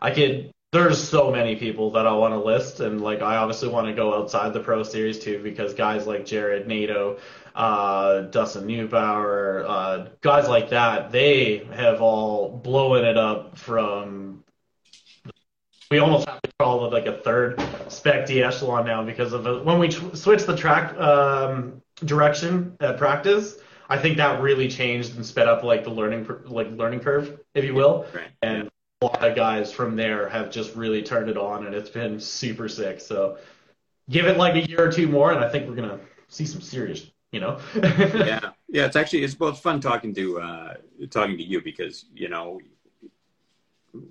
[0.00, 0.50] I could.
[0.72, 3.92] There's so many people that I want to list, and like I obviously want to
[3.92, 7.18] go outside the Pro Series too, because guys like Jared Nato,
[7.54, 14.42] uh, Dustin Neubauer, uh, guys like that, they have all blown it up from
[15.90, 19.44] we almost have to call it like a third spec D echelon now because of
[19.44, 23.58] the, when we switched the track um, direction at practice.
[23.88, 27.64] I think that really changed and sped up like the learning like learning curve, if
[27.64, 28.06] you will.
[28.14, 28.28] Right.
[28.42, 28.70] And
[29.02, 32.18] a lot of guys from there have just really turned it on, and it's been
[32.18, 33.00] super sick.
[33.00, 33.38] So
[34.08, 36.60] give it like a year or two more, and I think we're gonna see some
[36.60, 37.58] serious, you know.
[37.74, 38.86] yeah, yeah.
[38.86, 40.74] It's actually it's both fun talking to uh,
[41.10, 42.60] talking to you because you know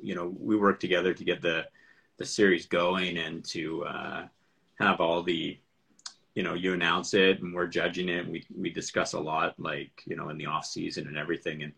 [0.02, 1.66] you know we work together to get the
[2.18, 4.28] the series going and to uh,
[4.80, 5.58] have all the
[6.36, 9.92] you know you announce it and we're judging it we we discuss a lot like
[10.06, 11.64] you know in the off season and everything.
[11.64, 11.74] And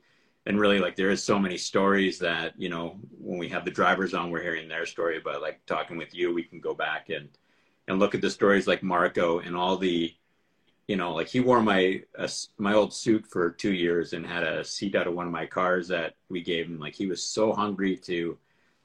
[0.47, 3.71] and really like there is so many stories that you know when we have the
[3.71, 5.19] drivers on we're hearing their story.
[5.23, 7.29] But like talking with you we can go back and
[7.87, 10.13] and look at the stories like marco and all the
[10.87, 14.43] you know, like he wore my uh, my old suit for two years and had
[14.43, 16.79] a seat out of one of my cars that we gave him.
[16.79, 18.37] Like he was so hungry to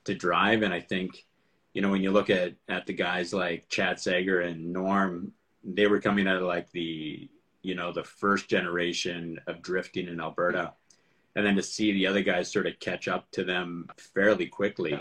[0.04, 1.26] to drive, and I think,
[1.74, 5.32] you know, when you look at at the guys like Chad Sager and Norm,
[5.64, 7.28] they were coming out of like the
[7.62, 10.72] you know the first generation of drifting in Alberta,
[11.36, 15.00] and then to see the other guys sort of catch up to them fairly quickly,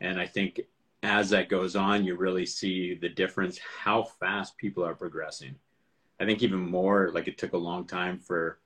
[0.00, 0.60] and I think
[1.02, 5.54] as that goes on, you really see the difference how fast people are progressing
[6.20, 8.58] I think even more like it took a long time for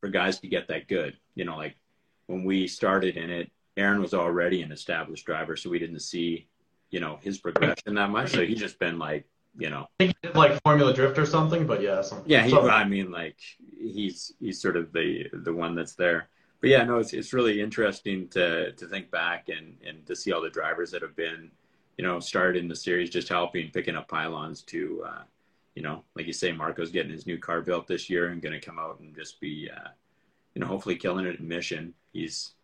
[0.00, 1.16] for guys to get that good.
[1.36, 1.76] You know, like
[2.26, 6.48] when we started in it, Aaron was already an established driver, so we didn't see,
[6.90, 8.32] you know, his progression that much.
[8.32, 11.26] So he just been like, you know, I think he did like Formula Drift or
[11.26, 12.44] something, but yeah, some, yeah.
[12.44, 13.38] He, I mean, like
[13.78, 16.28] he's he's sort of the the one that's there.
[16.60, 20.32] But yeah, no, it's it's really interesting to to think back and and to see
[20.32, 21.50] all the drivers that have been
[21.96, 25.22] you know, started in the series just helping picking up pylons to, uh,
[25.74, 28.58] you know, like you say, Marco's getting his new car built this year and going
[28.58, 29.88] to come out and just be, uh,
[30.54, 31.94] you know, hopefully killing it in mission.
[32.12, 32.54] He's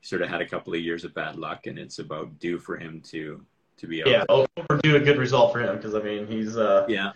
[0.00, 2.76] sort of had a couple of years of bad luck, and it's about due for
[2.76, 3.44] him to
[3.82, 4.08] to be out.
[4.08, 7.12] Yeah, overdue a good result for him because I mean he's uh yeah.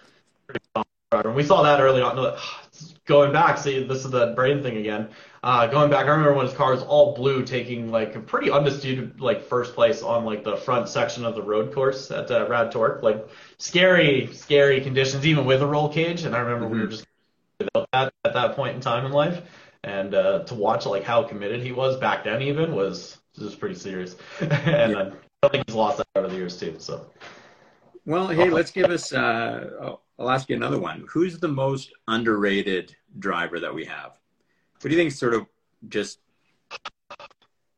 [1.13, 2.37] And we saw that early on.
[3.07, 5.09] Going back, see, this is the brain thing again.
[5.41, 8.51] Uh, going back, I remember when his car was all blue, taking like a pretty
[8.51, 12.49] undisputed like first place on like the front section of the road course at uh,
[12.49, 13.05] Rad Torque.
[13.05, 16.25] Like scary, scary conditions, even with a roll cage.
[16.25, 16.75] And I remember mm-hmm.
[16.75, 17.07] we were just
[17.61, 19.41] without that at that point in time in life.
[19.85, 23.77] And uh, to watch like how committed he was back then, even was just pretty
[23.77, 24.17] serious.
[24.41, 24.99] and yeah.
[24.99, 26.77] I don't think he's lost that over the years too.
[26.79, 27.07] So.
[28.05, 29.13] Well, hey, let's give us.
[29.13, 31.05] Uh, I'll ask you another one.
[31.09, 34.13] Who's the most underrated driver that we have?
[34.81, 35.13] What do you think?
[35.13, 35.47] Sort of
[35.89, 36.21] just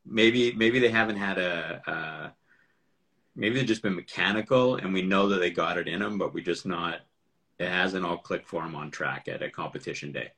[0.05, 2.33] maybe maybe they haven't had a, a
[3.35, 6.33] maybe they've just been mechanical, and we know that they got it in them, but
[6.33, 6.99] we just not.
[7.57, 10.31] It hasn't all clicked for them on track at a competition day.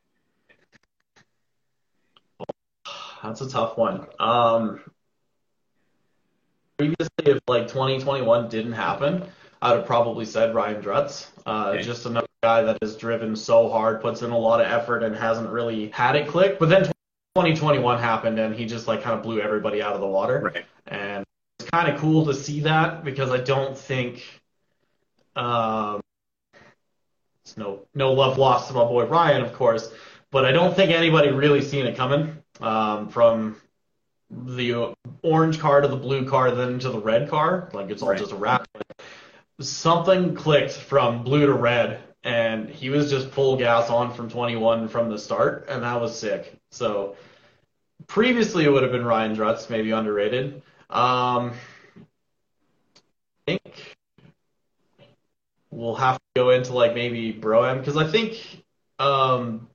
[3.22, 4.08] That's a tough one.
[4.20, 4.82] Um,
[6.82, 9.24] previously, if like 2021 didn't happen,
[9.62, 11.28] I would have probably said Ryan Drutz.
[11.46, 11.84] Uh, okay.
[11.84, 15.16] Just another guy that has driven so hard, puts in a lot of effort, and
[15.16, 16.58] hasn't really had it click.
[16.58, 16.84] But then
[17.36, 20.52] 2021 happened, and he just like kind of blew everybody out of the water.
[20.54, 20.66] Right.
[20.88, 21.24] And
[21.60, 24.24] it's kind of cool to see that because I don't think.
[25.36, 26.02] Um,
[27.44, 29.92] it's no no love lost to my boy Ryan, of course,
[30.32, 33.56] but I don't think anybody really seen it coming um, from
[34.32, 37.70] the orange car to the blue car, then to the red car.
[37.74, 38.18] Like it's all right.
[38.18, 38.68] just a wrap
[39.62, 44.88] something clicked from blue to red, and he was just full gas on from 21
[44.88, 46.58] from the start, and that was sick.
[46.72, 47.16] So
[48.08, 50.62] previously it would have been Ryan Drutz, maybe underrated.
[50.90, 51.54] Um,
[53.48, 53.98] I think
[55.70, 58.64] we'll have to go into like maybe Bro-Am because I think
[59.00, 59.68] um,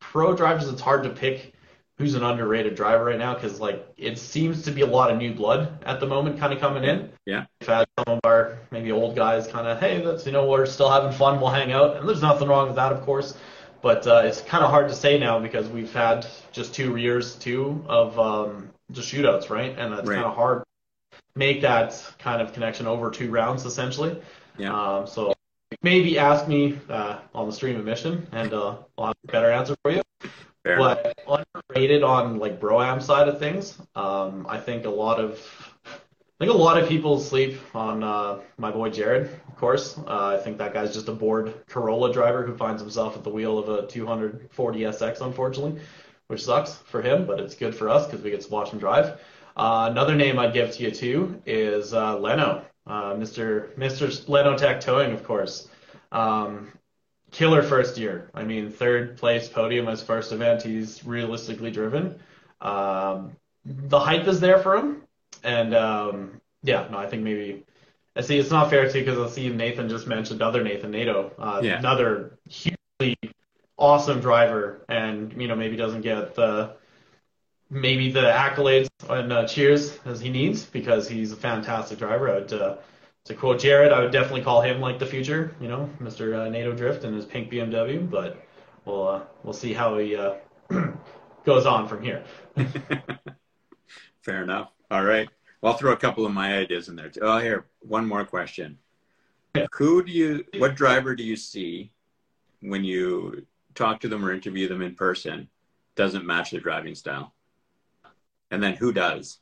[0.00, 1.51] pro drivers it's hard to pick
[1.98, 5.18] who's an underrated driver right now because like it seems to be a lot of
[5.18, 7.10] new blood at the moment kind of coming in.
[7.26, 7.44] Yeah.
[7.60, 10.66] We've had some of our maybe old guys kind of hey that's you know we're
[10.66, 13.34] still having fun we'll hang out and there's nothing wrong with that of course,
[13.82, 17.36] but uh, it's kind of hard to say now because we've had just two years
[17.36, 20.16] too of um, just shootouts right and it's right.
[20.16, 20.64] kind of hard
[21.34, 24.20] make that kind of connection over two rounds essentially.
[24.58, 24.74] Yeah.
[24.74, 25.34] Um, so
[25.82, 29.50] maybe ask me uh, on the stream of mission and uh, I'll have a better
[29.50, 30.02] answer for you.
[30.64, 33.78] Fair but underrated on like Bro-Am side of things.
[33.94, 35.40] Um, I think a lot of
[35.84, 39.96] I think a lot of people sleep on uh, my boy Jared, of course.
[39.98, 43.30] Uh, I think that guy's just a bored Corolla driver who finds himself at the
[43.30, 45.80] wheel of a 240 SX, unfortunately,
[46.26, 48.80] which sucks for him, but it's good for us because we get to watch him
[48.80, 49.20] drive.
[49.56, 53.72] Uh, another name I'd give to you too is uh, Leno, uh, Mr.
[53.76, 54.28] Mr.
[54.28, 55.68] Leno Tech Towing, of course.
[56.10, 56.72] Um,
[57.32, 58.30] killer first year.
[58.34, 60.62] I mean, third place podium as first event.
[60.62, 62.20] He's realistically driven.
[62.60, 63.32] Um,
[63.64, 65.02] the hype is there for him,
[65.42, 67.64] and um, yeah, no, I think maybe.
[68.14, 71.32] I see it's not fair too because I see Nathan just mentioned other Nathan Nato,
[71.38, 71.78] uh, yeah.
[71.78, 73.16] another hugely
[73.78, 76.76] awesome driver, and you know maybe doesn't get the
[77.70, 82.30] maybe the accolades and uh, cheers as he needs because he's a fantastic driver.
[82.30, 82.76] I'd uh,
[83.24, 86.38] to quote Jared, I would definitely call him like the future, you know, Mr.
[86.38, 88.08] Uh, NATO Drift and his pink BMW.
[88.08, 88.44] But
[88.84, 90.34] we'll uh, we'll see how he uh,
[91.44, 92.24] goes on from here.
[94.22, 94.70] Fair enough.
[94.90, 95.28] All right.
[95.60, 97.08] Well, I'll throw a couple of my ideas in there.
[97.08, 97.20] Too.
[97.22, 98.78] Oh, here, one more question.
[99.54, 99.66] Yeah.
[99.72, 101.92] Who do you, what driver do you see
[102.60, 105.48] when you talk to them or interview them in person
[105.94, 107.32] doesn't match their driving style?
[108.50, 109.38] And then who does?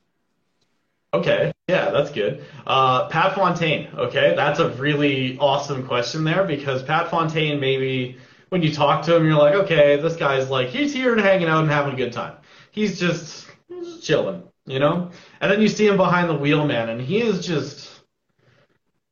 [1.12, 2.44] Okay, yeah, that's good.
[2.66, 3.88] Uh, Pat Fontaine.
[3.96, 8.16] Okay, that's a really awesome question there because Pat Fontaine maybe
[8.50, 11.48] when you talk to him, you're like, okay, this guy's like he's here and hanging
[11.48, 12.36] out and having a good time.
[12.70, 15.10] He's just, just chilling, you know.
[15.40, 17.90] And then you see him behind the wheel, man, and he is just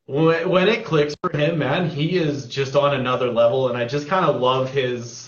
[0.06, 4.08] when it clicks for him, man, he is just on another level, and I just
[4.08, 5.27] kind of love his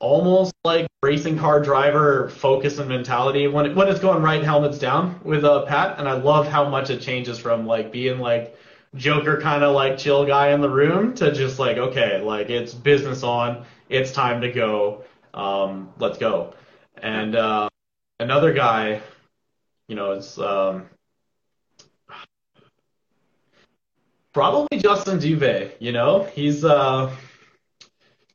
[0.00, 3.46] almost like racing car driver focus and mentality.
[3.46, 6.68] When it, when it's going right helmets down with uh, Pat and I love how
[6.68, 8.56] much it changes from like being like
[8.96, 12.74] Joker kind of like chill guy in the room to just like okay like it's
[12.74, 16.54] business on it's time to go um, let's go.
[16.96, 17.68] And uh,
[18.18, 19.00] another guy
[19.88, 20.88] you know is um,
[24.32, 26.24] probably Justin Dubé you know?
[26.24, 27.14] He's uh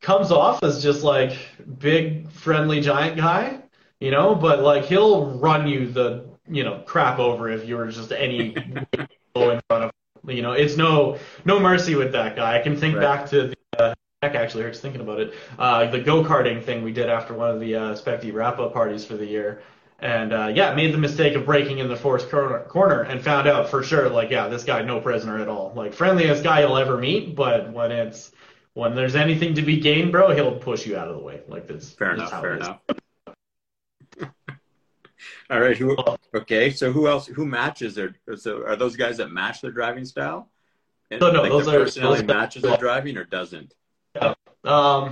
[0.06, 1.36] comes off as just like
[1.80, 3.60] big friendly giant guy,
[4.00, 7.88] you know, but like he'll run you the you know crap over if you were
[7.88, 8.56] just any
[9.36, 9.92] in front of
[10.28, 12.60] You know, it's no no mercy with that guy.
[12.60, 13.02] I can think Right.
[13.02, 15.34] back to the uh, heck actually hurts thinking about it.
[15.58, 18.60] Uh, the go karting thing we did after one of the uh, Spec D wrap
[18.60, 19.64] up parties for the year.
[20.00, 23.48] And uh, yeah, made the mistake of braking in the forced corner, corner and found
[23.48, 25.74] out for sure, like, yeah, this guy no prisoner at all.
[25.76, 28.32] Like friendliest guy you'll ever meet, but when it's
[28.76, 31.42] when there's anything to be gained, bro, he'll push you out of the way.
[31.48, 32.42] Like that's Fair that's enough.
[32.42, 32.80] Fair enough.
[35.50, 35.78] All right.
[35.78, 35.98] Who?
[36.34, 36.70] Okay.
[36.72, 37.26] So who else?
[37.28, 38.16] Who matches their?
[38.38, 40.50] So are those guys that match their driving style?
[41.12, 43.74] And, No, no, like those the are- personality those matches their driving or doesn't.
[44.64, 45.12] Um,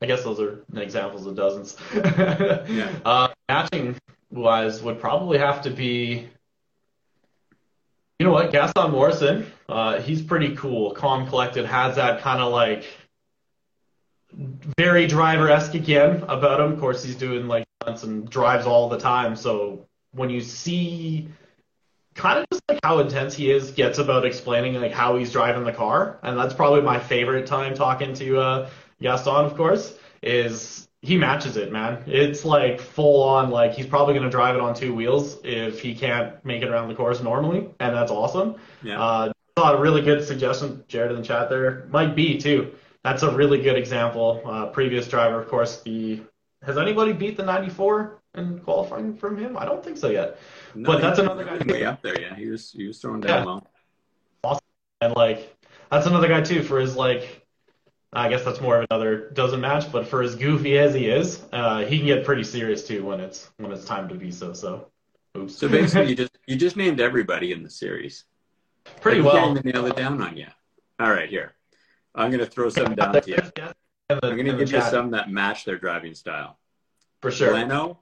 [0.00, 1.76] I guess those are examples of dozens.
[1.94, 2.90] Yeah.
[3.04, 3.96] Uh, matching
[4.30, 6.28] wise would probably have to be,
[8.18, 9.46] you know what, Gaston Morrison.
[9.68, 12.84] Uh, he's pretty cool, calm, collected, has that kind of like
[14.76, 16.72] very driver esque again about him.
[16.72, 19.36] Of course, he's doing like stunts and drives all the time.
[19.36, 21.28] So when you see
[22.14, 25.64] kind of just like how intense he is, gets about explaining like how he's driving
[25.64, 30.87] the car, and that's probably my favorite time talking to uh, Gaston, of course, is
[31.08, 32.02] he matches it, man.
[32.06, 35.94] It's like full on, like he's probably gonna drive it on two wheels if he
[35.94, 38.56] can't make it around the course normally, and that's awesome.
[38.82, 39.02] Yeah.
[39.02, 41.86] Uh, thought a really good suggestion, Jared in the chat there.
[41.90, 42.74] Might be too.
[43.04, 44.42] That's a really good example.
[44.44, 45.80] Uh, previous driver, of course.
[45.82, 46.20] The
[46.62, 49.56] has anybody beat the 94 in qualifying from him?
[49.56, 50.38] I don't think so yet.
[50.74, 52.20] No, but that's another guy- Way up there.
[52.20, 52.34] Yeah.
[52.34, 52.70] He was.
[52.70, 53.52] He was throwing down Yeah.
[54.44, 54.58] low.
[55.00, 55.56] And like
[55.90, 57.37] that's another guy too for his like
[58.12, 61.44] I guess that's more of another doesn't match, but for as goofy as he is,
[61.52, 64.52] uh, he can get pretty serious too when it's when it's time to be so.
[64.54, 64.86] So,
[65.36, 65.54] oops.
[65.56, 68.24] So basically, you just you just named everybody in the series.
[69.02, 69.54] pretty I well.
[69.62, 70.46] nail it down on you.
[70.98, 71.54] All right, here.
[72.14, 73.34] I'm gonna throw some down to you.
[73.36, 73.74] In the-
[74.10, 76.58] I'm gonna give you some that match their driving style.
[77.20, 77.52] for sure.
[77.52, 77.98] Leno,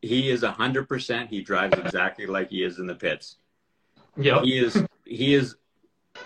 [0.00, 1.28] he is hundred percent.
[1.28, 3.36] He drives exactly like he is in the pits.
[4.16, 4.44] Yep.
[4.44, 5.56] He is he is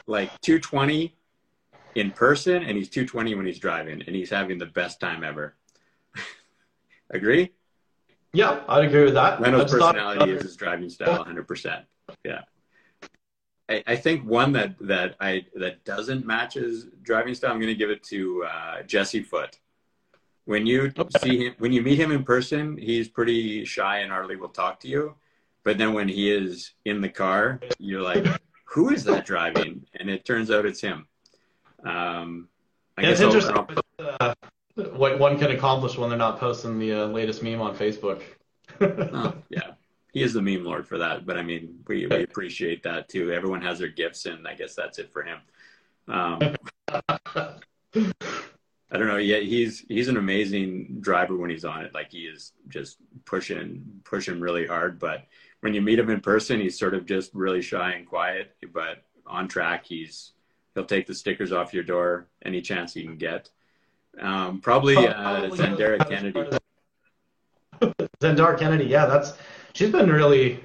[0.06, 1.15] like 220
[1.96, 5.56] in person, and he's 220 when he's driving, and he's having the best time ever.
[7.10, 7.52] Agree?
[8.32, 9.38] Yeah, I'd agree with that.
[9.38, 11.48] I Leno's just thought- personality is his driving style, 100.
[11.48, 11.86] percent
[12.22, 12.42] Yeah.
[13.68, 17.52] I, I think one that that I that doesn't match his driving style.
[17.52, 19.58] I'm going to give it to uh, Jesse Foot.
[20.44, 21.18] When you Okay.
[21.20, 24.80] see him, when you meet him in person, he's pretty shy and hardly will talk
[24.80, 25.14] to you.
[25.64, 28.24] But then when he is in the car, you're like,
[28.66, 31.08] "Who is that driving?" And it turns out it's him.
[31.86, 32.48] Um,
[32.98, 33.56] I it's I'll- interesting
[33.98, 34.34] uh,
[34.92, 38.22] what one can accomplish when they're not posting the uh, latest meme on Facebook.
[38.80, 39.72] Oh, yeah.
[40.12, 43.32] He is the meme lord for that, but I mean, we, we appreciate that too.
[43.32, 45.38] Everyone has their gifts, and I guess that's it for him.
[46.08, 46.56] Um,
[48.90, 49.16] I don't know.
[49.16, 51.92] Yeah, he's he's an amazing driver when he's on it.
[51.92, 54.98] Like he is just pushing pushing really hard.
[54.98, 55.26] But
[55.60, 58.56] when you meet him in person, he's sort of just really shy and quiet.
[58.72, 60.32] But on track, he's
[60.76, 63.50] he'll take the stickers off your door any chance he can get.
[64.20, 66.58] Um, probably uh, Probably Zendara Kennedy.
[68.20, 69.32] Zendara Kennedy, yeah, that's
[69.74, 70.60] she's been really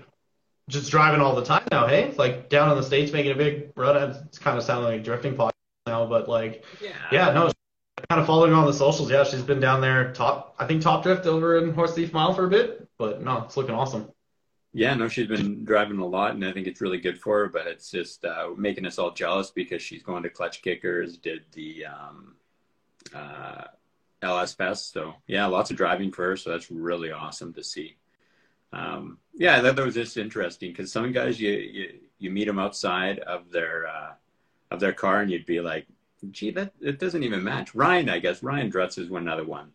[0.69, 1.87] just driving all the time now.
[1.87, 3.97] Hey, like down in the states, making a big run.
[4.27, 5.51] It's kind of sounding like drifting podcast
[5.87, 6.63] now, but like,
[7.11, 7.51] yeah, no,
[8.09, 9.09] kind of following on the socials.
[9.09, 10.55] Yeah, she's been down there top.
[10.59, 13.57] I think top drift over in Horse Thief Mile for a bit, but no, it's
[13.57, 14.11] looking awesome.
[14.73, 17.47] Yeah, no, she's been driving a lot, and I think it's really good for her.
[17.49, 21.43] But it's just uh, making us all jealous because she's going to Clutch Kickers, did
[21.51, 22.35] the um,
[23.13, 23.63] uh,
[24.21, 24.93] LS Fest.
[24.93, 26.37] So yeah, lots of driving for her.
[26.37, 27.97] So that's really awesome to see.
[28.73, 32.45] Um, yeah, I thought that was just interesting because some guys you, you you meet
[32.45, 34.13] them outside of their uh,
[34.71, 35.85] of their car, and you'd be like,
[36.31, 39.71] "Gee, that it doesn't even match." Ryan, I guess Ryan Drutz is one another one.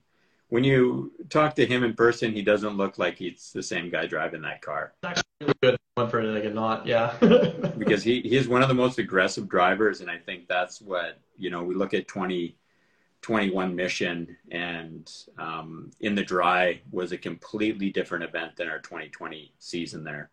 [0.49, 4.07] When you talk to him in person, he doesn't look like he's the same guy
[4.07, 7.15] driving that car It's actually really good one for like a not, yeah.
[7.79, 11.19] because he, he is one of the most aggressive drivers and i think that's what
[11.39, 17.91] you know we look at 2021 mission and um, in the dry was a completely
[17.91, 20.31] different event than our 2020 season there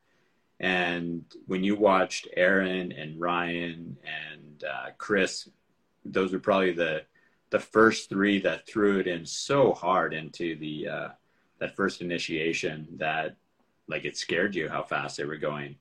[0.59, 5.47] and when you watched aaron and ryan and uh, chris
[6.03, 7.03] those were probably the
[7.53, 11.07] the first three that threw it in so hard into the uh,
[11.59, 13.37] that first initiation that
[13.87, 15.75] like it scared you how fast they were going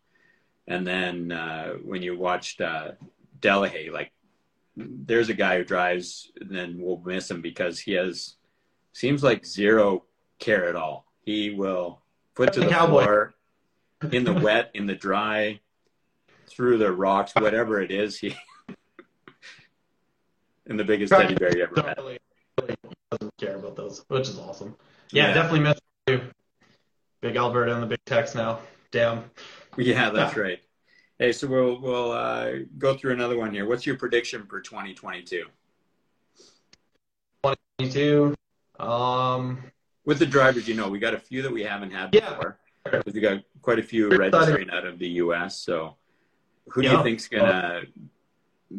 [0.67, 2.93] and then uh, when you watched uh,
[3.41, 4.13] Delahaye, like
[4.77, 8.37] there's a guy who drives, and then we'll miss him because he has
[8.93, 10.05] seems like zero
[10.39, 11.07] care at all.
[11.25, 12.01] He will
[12.35, 13.05] put to the Cowboy.
[13.05, 13.35] floor
[14.13, 15.61] in the wet, in the dry,
[16.47, 18.19] through the rocks, whatever it is.
[18.19, 18.35] He
[20.67, 21.99] and the biggest teddy bear you ever Don't met.
[21.99, 22.19] really,
[22.61, 22.77] really
[23.11, 24.77] doesn't care about those, which is awesome.
[25.11, 25.35] Yeah, Yeah.
[25.35, 26.21] definitely miss you.
[27.21, 28.61] Big Alberta and the Big Tex now.
[28.91, 29.31] Damn.
[29.77, 30.61] Yeah, that's right.
[31.19, 33.67] Hey, so we'll we'll uh, go through another one here.
[33.67, 35.45] What's your prediction for 2022?
[37.45, 38.35] 2022.
[38.81, 39.63] Um,
[40.05, 42.31] with the drivers, you know, we got a few that we haven't had yeah.
[42.31, 42.59] before.
[43.07, 45.61] We got quite a few registering out of the U.S.
[45.61, 45.95] So,
[46.69, 47.83] who do you think's gonna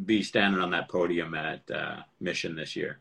[0.05, 2.99] be standing on that podium at uh, Mission this year?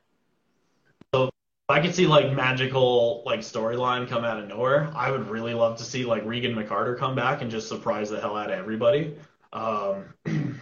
[1.14, 1.30] So
[1.68, 4.90] I could see like magical like storyline come out of nowhere.
[4.94, 8.20] I would really love to see like Regan McCarter come back and just surprise the
[8.20, 9.16] hell out of everybody.
[9.52, 10.14] Um,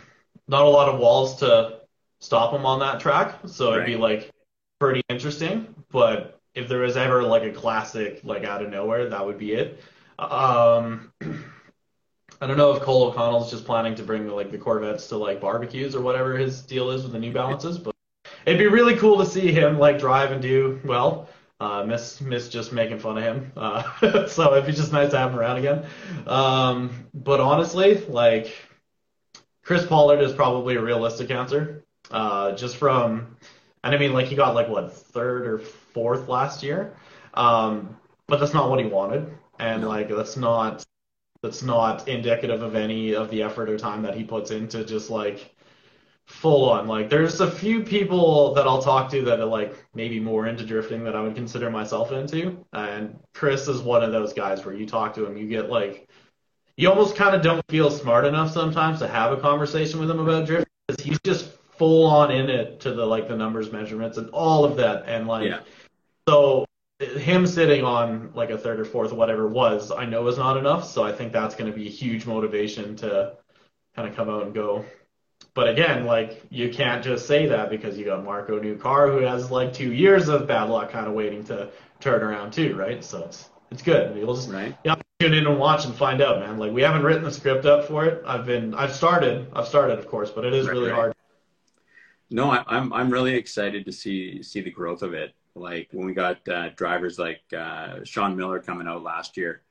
[0.48, 1.80] not a lot of walls to
[2.20, 4.30] stop him on that track, so it'd be like
[4.78, 5.74] pretty interesting.
[5.90, 9.52] But if there was ever like a classic like out of nowhere, that would be
[9.52, 9.80] it.
[10.18, 11.12] Um,
[12.40, 15.40] I don't know if Cole O'Connell's just planning to bring like the Corvettes to like
[15.40, 17.94] barbecues or whatever his deal is with the New Balances, but
[18.46, 21.28] it'd be really cool to see him like drive and do well.
[21.60, 25.18] Uh, miss miss just making fun of him, uh, so it'd be just nice to
[25.18, 25.84] have him around again.
[26.26, 28.56] Um, but honestly, like
[29.62, 33.36] Chris Pollard is probably a realistic answer, uh, just from,
[33.84, 36.94] and I mean like he got like what third or fourth last year,
[37.34, 37.94] um,
[38.26, 40.86] but that's not what he wanted, and like that's not
[41.42, 45.10] that's not indicative of any of the effort or time that he puts into just
[45.10, 45.54] like
[46.26, 46.86] full on.
[46.86, 50.64] Like there's a few people that I'll talk to that are like maybe more into
[50.64, 52.64] drifting that I would consider myself into.
[52.72, 56.08] And Chris is one of those guys where you talk to him, you get like
[56.76, 60.20] you almost kind of don't feel smart enough sometimes to have a conversation with him
[60.20, 64.18] about drifting because he's just full on in it to the like the numbers measurements
[64.18, 65.60] and all of that and like yeah.
[66.28, 66.64] so
[67.00, 70.84] him sitting on like a third or fourth, whatever was, I know is not enough.
[70.84, 73.36] So I think that's going to be a huge motivation to
[73.96, 74.84] kind of come out and go.
[75.54, 79.50] But again, like you can't just say that because you got Marco Newcar who has
[79.50, 83.02] like two years of bad luck kind of waiting to turn around too, right?
[83.02, 84.16] So it's it's good.
[84.16, 84.76] You'll just right.
[84.84, 86.58] yeah, tune in and watch and find out, man.
[86.58, 88.22] Like we haven't written the script up for it.
[88.26, 90.96] I've been I've started I've started of course, but it is right, really right.
[90.96, 91.14] hard.
[92.30, 96.06] No, I, I'm I'm really excited to see see the growth of it like when
[96.06, 99.62] we got uh, drivers like uh, Sean Miller coming out last year,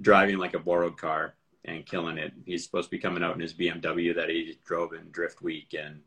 [0.00, 2.32] driving like a borrowed car and killing it.
[2.44, 5.74] He's supposed to be coming out in his BMW that he drove in Drift Week,
[5.78, 6.00] and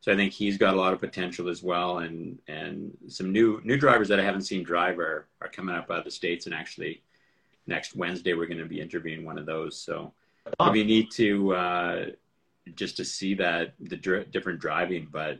[0.00, 1.98] so I think he's got a lot of potential as well.
[1.98, 5.90] And and some new new drivers that I haven't seen drive are, are coming up
[5.90, 7.02] out of the states, and actually
[7.66, 9.78] next Wednesday we're going to be interviewing one of those.
[9.78, 10.12] So
[10.58, 10.70] oh.
[10.70, 12.06] we need to uh,
[12.74, 15.38] just to see that the dr- different driving, but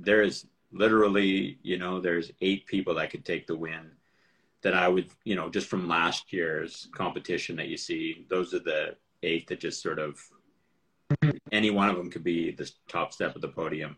[0.00, 3.92] there is literally, you know, there's eight people that could take the win
[4.62, 8.58] that I would, you know, just from last year's competition that you see, those are
[8.58, 10.18] the eight that just sort of
[11.52, 13.96] any one of them could be the top step of the podium.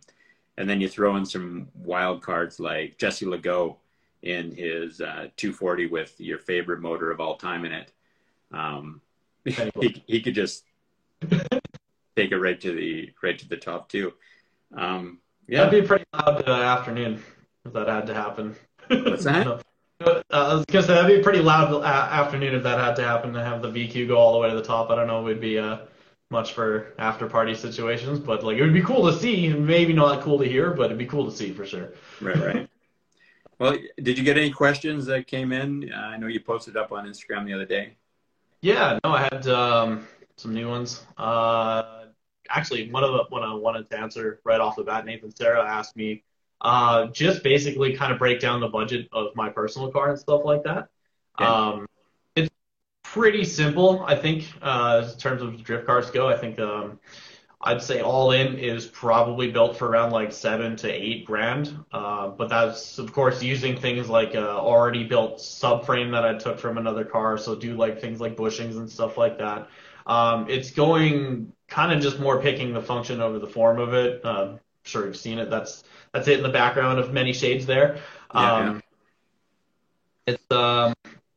[0.59, 3.77] And then you throw in some wild cards like Jesse Legault
[4.22, 7.93] in his uh, 240 with your favorite motor of all time in it.
[8.53, 9.01] Um,
[9.45, 10.64] he, he could just
[11.31, 14.12] take it right to the right to the top too.
[14.77, 15.64] Um, yeah.
[15.64, 17.22] That'd be a loud afternoon
[17.64, 18.56] if that had to happen.
[18.88, 19.46] What's that?
[20.00, 22.96] uh, I was gonna say that'd be a pretty loud uh, afternoon if that had
[22.96, 24.90] to happen to have the VQ go all the way to the top.
[24.90, 25.78] I don't know, it would be uh,
[26.30, 29.52] much for after party situations, but like it would be cool to see.
[29.52, 31.92] Maybe not cool to hear, but it'd be cool to see for sure.
[32.20, 32.70] Right, right.
[33.58, 35.92] well, did you get any questions that came in?
[35.92, 37.96] Uh, I know you posted up on Instagram the other day.
[38.62, 40.06] Yeah, no, I had um,
[40.36, 41.04] some new ones.
[41.16, 42.05] Uh,
[42.51, 45.64] actually one of the one I wanted to answer right off the bat, Nathan Sarah
[45.64, 46.22] asked me
[46.61, 50.42] uh, just basically kind of break down the budget of my personal car and stuff
[50.44, 50.88] like that.
[51.38, 51.53] Yeah.
[51.53, 51.86] Um,
[52.34, 52.51] it's
[53.05, 56.28] pretty simple, I think, uh, in terms of drift cars go.
[56.28, 56.99] I think um,
[57.61, 61.76] I'd say all in is probably built for around like seven to eight grand.
[61.92, 66.59] Uh, but that's of course using things like a already built subframe that I took
[66.59, 67.36] from another car.
[67.38, 69.68] So do like things like bushings and stuff like that.
[70.07, 74.24] Um, it's going kind of just more picking the function over the form of it.
[74.24, 74.54] Uh,
[74.84, 75.50] sure you've seen it.
[75.50, 77.98] That's that's it in the background of many shades there.
[78.34, 78.82] Yeah, um,
[80.26, 80.34] yeah.
[80.34, 80.94] It's um,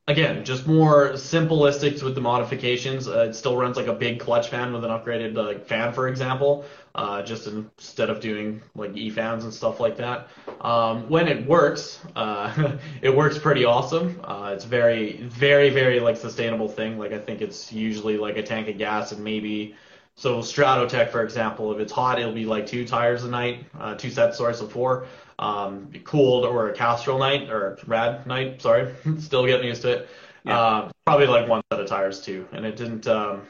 [0.08, 3.08] again just more simplistics with the modifications.
[3.08, 6.08] Uh, it still runs like a big clutch fan with an upgraded like fan, for
[6.08, 6.64] example.
[6.92, 10.28] Uh, just instead of doing like E fans and stuff like that.
[10.60, 14.20] Um, when it works, uh, it works pretty awesome.
[14.24, 16.98] Uh, it's very, very, very like sustainable thing.
[16.98, 19.76] Like I think it's usually like a tank of gas and maybe
[20.20, 23.94] so Stratotech, for example, if it's hot, it'll be like two tires a night, uh,
[23.94, 25.06] two sets, sorry, so four.
[25.38, 30.08] Um, cooled or a Castrol night or rad night, sorry, still getting used to it.
[30.44, 30.60] Yeah.
[30.60, 33.46] Uh, probably like one set of tires too, and it didn't um,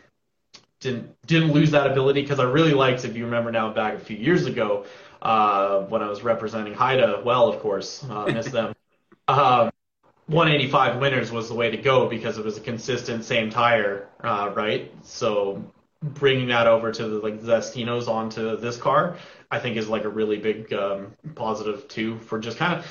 [0.79, 3.99] didn't didn't lose that ability because I really liked, if you remember now, back a
[3.99, 4.87] few years ago
[5.23, 7.21] uh, when I was representing Haida.
[7.25, 8.77] Well, of course, uh, missed them.
[9.29, 9.71] Um,
[10.27, 14.51] 185 winners was the way to go because it was a consistent same tire, uh,
[14.57, 14.93] right?
[15.05, 15.63] So
[16.03, 19.17] bringing that over to the like Zestinos onto this car,
[19.51, 22.87] I think is like a really big um, positive too for just kind of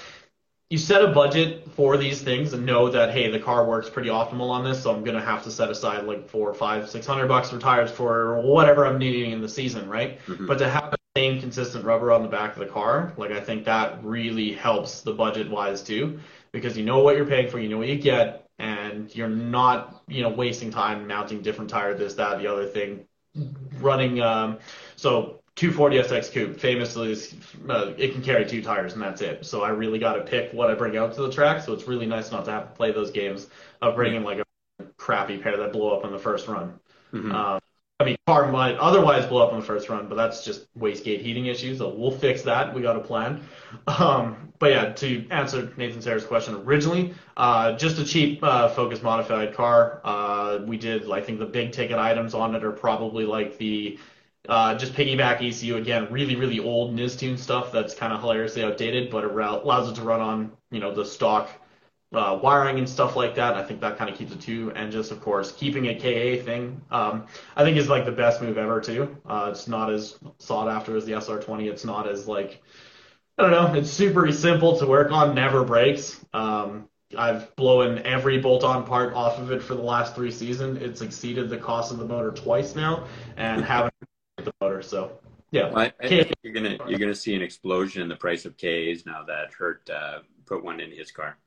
[0.70, 4.10] you set a budget for these things and know that hey the car works pretty
[4.10, 7.28] optimal on this so i'm gonna have to set aside like four five six hundred
[7.28, 10.46] bucks for tires for whatever i'm needing in the season right mm-hmm.
[10.46, 13.40] but to have the same consistent rubber on the back of the car like i
[13.40, 16.20] think that really helps the budget wise too
[16.52, 20.04] because you know what you're paying for you know what you get and you're not
[20.08, 23.06] you know wasting time mounting different tire this that the other thing
[23.80, 24.58] running um
[24.96, 27.36] so 240SX Coupe famously is,
[27.68, 29.46] uh, it can carry two tires and that's it.
[29.46, 31.62] So I really got to pick what I bring out to the track.
[31.62, 33.48] So it's really nice not to have to play those games
[33.82, 36.80] of bringing like a crappy pair that blow up on the first run.
[37.12, 37.34] Mm-hmm.
[37.34, 37.60] Um,
[38.02, 41.22] I mean, car might otherwise blow up on the first run, but that's just wastegate
[41.22, 41.80] heating issues.
[41.80, 42.74] So we'll fix that.
[42.74, 43.42] We got a plan.
[43.88, 49.02] Um, but yeah, to answer Nathan Sayre's question originally, uh, just a cheap uh, Focus
[49.02, 50.02] modified car.
[50.04, 54.00] Uh, we did, I think, the big ticket items on it are probably like the
[54.48, 59.12] uh, just piggyback ECU again, really really old Nistune stuff that's kind of hilariously outdated,
[59.12, 61.50] but it allows it to run on you know the stock
[62.14, 63.56] uh, wiring and stuff like that.
[63.56, 66.44] I think that kind of keeps it too, and just of course keeping a KA
[66.44, 69.16] thing, um, I think is like the best move ever too.
[69.28, 71.70] Uh, it's not as sought after as the SR20.
[71.70, 72.62] It's not as like
[73.38, 73.80] I don't know.
[73.80, 76.20] It's super simple to work on, never breaks.
[76.34, 80.82] Um, I've blown every bolt-on part off of it for the last three seasons.
[80.82, 83.08] It's exceeded the cost of the motor twice now,
[83.38, 83.94] and haven't
[84.38, 84.82] the motor.
[84.82, 85.20] So
[85.52, 88.46] yeah, well, I, I think you're gonna you're gonna see an explosion in the price
[88.46, 91.38] of KAs now that Hurt uh, put one in his car.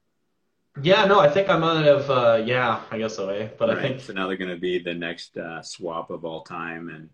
[0.80, 2.10] Yeah, no, I think I might have.
[2.10, 3.28] Uh, yeah, I guess so.
[3.28, 3.48] Eh?
[3.58, 3.78] But right.
[3.78, 4.12] I think so.
[4.12, 7.10] Now they're going to be the next uh, swap of all time, and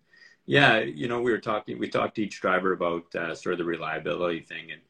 [0.46, 1.78] yeah, you know, we were talking.
[1.78, 4.80] We talked to each driver about uh, sort of the reliability thing, and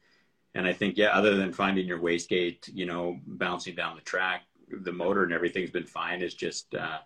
[0.53, 4.43] and I think yeah, other than finding your wastegate, you know, bouncing down the track,
[4.69, 6.21] the motor and everything's been fine.
[6.21, 6.99] It's just uh,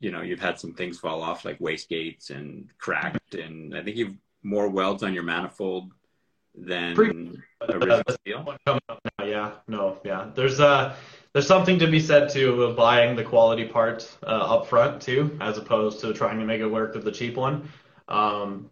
[0.00, 3.96] you know you've had some things fall off like wastegates and cracked and i think
[3.96, 5.92] you've more welds on your manifold
[6.54, 8.56] than original steel
[9.24, 10.96] yeah no yeah there's a
[11.32, 14.26] there's something to be said too of buying the quality part uh,
[14.56, 17.68] up front too as opposed to trying to make it work with the cheap one
[18.08, 18.70] um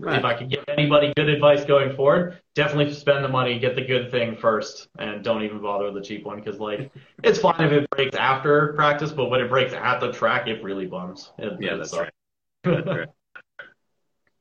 [0.00, 0.20] Right.
[0.20, 3.84] If I could give anybody good advice going forward, definitely spend the money, get the
[3.84, 6.92] good thing first, and don't even bother with the cheap one because like
[7.24, 10.62] it's fine if it breaks after practice, but when it breaks at the track, it
[10.62, 11.32] really bums.
[11.36, 12.12] It, yeah, that's right.
[12.62, 13.08] that's right.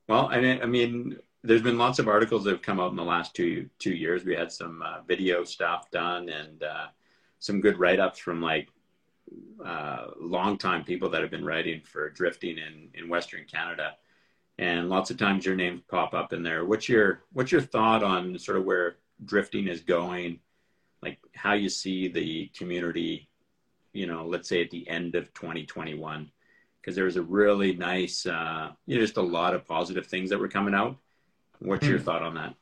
[0.07, 1.17] Well, I mean, I mean,
[1.47, 4.25] there's been lots of articles that have come out in the last two two years.
[4.25, 6.87] We had some uh, video stuff done and uh,
[7.39, 8.69] some good write ups from like
[9.65, 13.93] uh, long time people that have been writing for drifting in in Western Canada
[14.59, 16.65] and lots of times your names pop up in there.
[16.65, 20.39] What's your what's your thought on sort of where drifting is going,
[21.01, 23.29] like how you see the community,
[23.93, 26.31] you know, let's say at the end of 2021,
[26.81, 30.29] because there was a really nice, uh, you know, just a lot of positive things
[30.29, 30.97] that were coming out.
[31.59, 32.03] What's your hmm.
[32.03, 32.53] thought on that?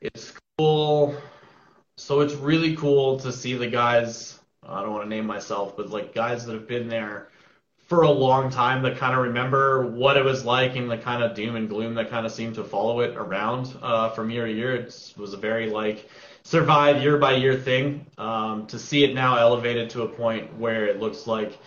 [0.00, 1.16] It's cool.
[1.96, 4.38] So it's really cool to see the guys.
[4.66, 7.28] I don't want to name myself, but like guys that have been there
[7.86, 11.22] for a long time that kind of remember what it was like and the kind
[11.22, 14.46] of doom and gloom that kind of seemed to follow it around uh, from year
[14.46, 14.74] to year.
[14.74, 16.08] It was a very like
[16.42, 18.06] survive year by year thing.
[18.18, 21.58] Um, to see it now elevated to a point where it looks like,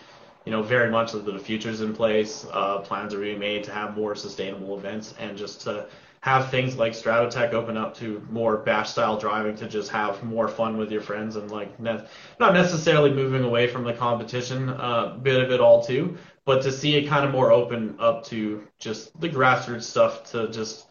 [0.46, 2.46] you know, very much that the future's in place.
[2.52, 5.86] Uh, plans are being made to have more sustainable events and just to
[6.20, 10.48] have things like Stratotech open up to more bash style driving to just have more
[10.48, 12.04] fun with your friends and like ne-
[12.40, 16.72] not necessarily moving away from the competition uh, bit of it all too, but to
[16.72, 20.86] see it kind of more open up to just the grassroots stuff to just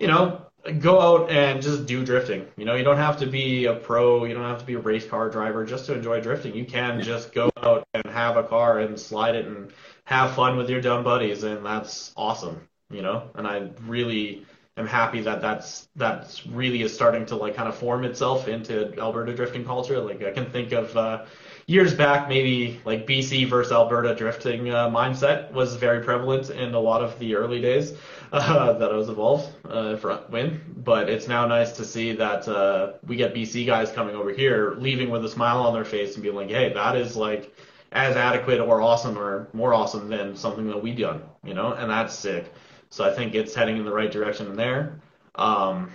[0.00, 2.46] you know go out and just do drifting.
[2.56, 4.78] You know, you don't have to be a pro, you don't have to be a
[4.78, 6.54] race car driver just to enjoy drifting.
[6.54, 9.72] You can just go out and have a car and slide it and
[10.04, 12.68] have fun with your dumb buddies, and that's awesome.
[12.90, 14.46] You know, and I really
[14.76, 18.98] am happy that that's that's really is starting to like kind of form itself into
[18.98, 20.00] Alberta drifting culture.
[20.00, 21.24] Like I can think of uh,
[21.66, 26.78] years back, maybe like BC versus Alberta drifting uh, mindset was very prevalent in a
[26.78, 27.94] lot of the early days
[28.32, 29.96] uh, that I was involved uh,
[30.30, 30.60] win.
[30.78, 34.74] But it's now nice to see that uh, we get BC guys coming over here,
[34.78, 37.54] leaving with a smile on their face and being like, "Hey, that is like."
[37.96, 41.88] As adequate or awesome or more awesome than something that we've done, you know, and
[41.88, 42.52] that's sick.
[42.90, 45.00] So I think it's heading in the right direction there.
[45.36, 45.92] Um,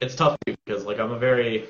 [0.00, 1.66] it's tough because like I'm a very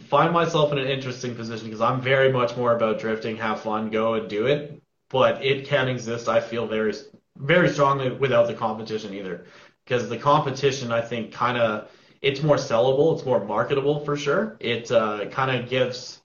[0.00, 3.90] find myself in an interesting position because I'm very much more about drifting, have fun,
[3.90, 4.82] go and do it.
[5.08, 6.28] But it can exist.
[6.28, 6.92] I feel very
[7.36, 9.46] very strongly without the competition either,
[9.84, 11.90] because the competition I think kind of
[12.22, 14.56] it's more sellable, it's more marketable for sure.
[14.58, 16.22] It uh, kind of gives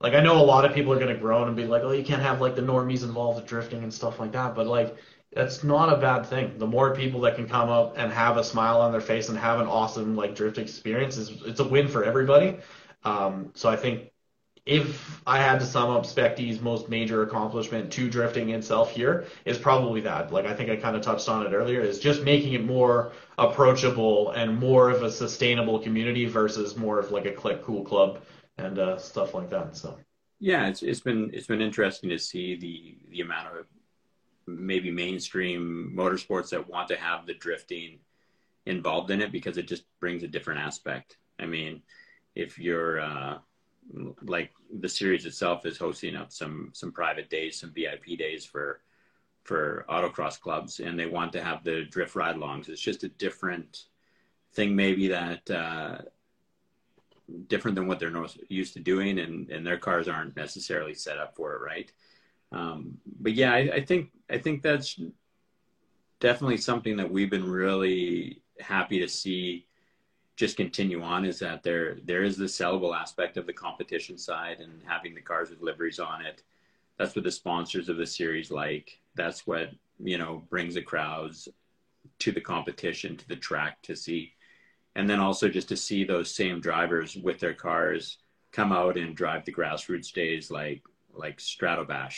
[0.00, 2.04] like I know a lot of people are gonna groan and be like, oh, you
[2.04, 4.96] can't have like the normies involved with drifting and stuff like that, but like
[5.32, 6.58] that's not a bad thing.
[6.58, 9.38] The more people that can come up and have a smile on their face and
[9.38, 12.58] have an awesome like drift experience is it's a win for everybody.
[13.04, 14.12] Um, so I think
[14.64, 19.26] if I had to sum up Spec D's most major accomplishment to drifting itself here
[19.44, 20.32] is probably that.
[20.32, 23.12] Like I think I kind of touched on it earlier, is just making it more
[23.38, 28.22] approachable and more of a sustainable community versus more of like a click cool club
[28.56, 29.76] and uh, stuff like that.
[29.76, 29.98] So
[30.38, 33.66] yeah, it's it's been it's been interesting to see the the amount of
[34.46, 37.98] maybe mainstream motorsports that want to have the drifting
[38.66, 41.16] involved in it because it just brings a different aspect.
[41.38, 41.82] I mean,
[42.34, 43.38] if you're uh,
[44.22, 48.80] like the series itself is hosting up some some private days, some VIP days for
[49.44, 52.68] for autocross clubs, and they want to have the drift ride alongs.
[52.68, 53.84] It's just a different
[54.54, 55.98] thing, maybe that uh,
[57.48, 61.34] different than what they're used to doing, and and their cars aren't necessarily set up
[61.34, 61.92] for it, right?
[62.52, 65.00] Um, but yeah, I, I think I think that's
[66.20, 69.66] definitely something that we've been really happy to see
[70.42, 74.58] just continue on is that there there is the sellable aspect of the competition side
[74.58, 76.42] and having the cars with liveries on it.
[76.98, 78.98] That's what the sponsors of the series like.
[79.14, 79.70] That's what
[80.00, 81.48] you know brings the crowds
[82.18, 84.32] to the competition to the track to see,
[84.96, 88.18] and then also just to see those same drivers with their cars
[88.50, 90.82] come out and drive the grassroots days like
[91.14, 92.16] like Stratobash.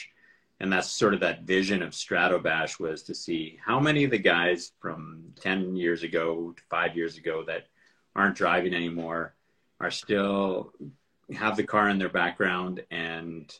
[0.60, 4.18] And that's sort of that vision of Stratobash was to see how many of the
[4.18, 7.66] guys from 10 years ago, to five years ago that
[8.16, 9.34] aren't driving anymore
[9.80, 10.72] are still
[11.34, 13.58] have the car in their background and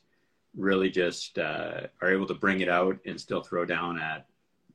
[0.57, 4.27] really just uh, are able to bring it out and still throw down at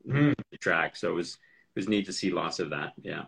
[0.06, 0.34] mm.
[0.50, 0.96] the track.
[0.96, 2.92] So it was it was neat to see lots of that.
[3.00, 3.24] Yeah.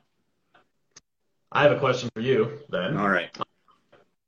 [1.51, 2.97] I have a question for you then.
[2.97, 3.35] All right.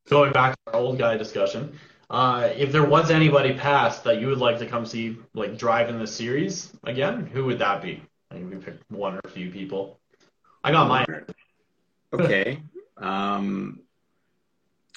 [0.09, 1.79] Going back to our old guy discussion,
[2.11, 5.89] uh, if there was anybody past that you would like to come see like drive
[5.89, 8.03] in the series again, who would that be?
[8.31, 9.99] I think we picked one or a few people.
[10.63, 11.07] I got mine.
[12.21, 12.63] Okay.
[12.97, 13.81] Um,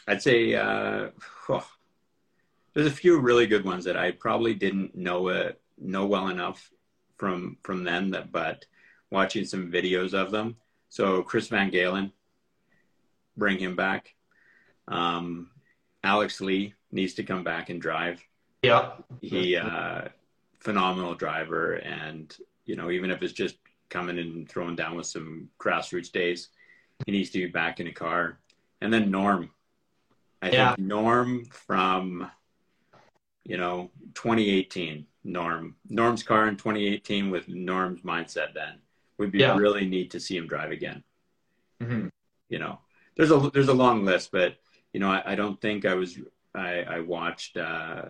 [0.08, 1.10] I'd say uh,
[1.50, 1.68] oh,
[2.74, 6.70] there's a few really good ones that I probably didn't know uh, know well enough
[7.18, 8.66] from from them that, but
[9.12, 10.56] watching some videos of them.
[10.90, 12.12] So Chris Van Galen,
[13.36, 14.14] bring him back.
[14.88, 15.50] Um,
[16.04, 18.24] Alex Lee needs to come back and drive.
[18.64, 18.92] Yeah,
[19.22, 20.08] he uh,
[20.60, 23.58] phenomenal driver, and you know even if it's just
[23.90, 26.50] coming and throwing down with some grassroots days,
[27.06, 28.40] he needs to be back in a car.
[28.82, 29.52] And then Norm.
[30.42, 30.76] I yeah.
[30.76, 32.30] think Norm from,
[33.44, 35.06] you know, 2018.
[35.24, 35.76] Norm.
[35.90, 38.80] Norm's car in 2018 with Norm's mindset then
[39.18, 39.56] would be yeah.
[39.58, 41.04] really neat to see him drive again.
[41.82, 42.08] Mm-hmm.
[42.50, 42.80] You know,
[43.16, 44.56] there's a there's a long list, but
[44.94, 46.18] you know, I, I don't think I was
[46.56, 48.04] I, I watched uh,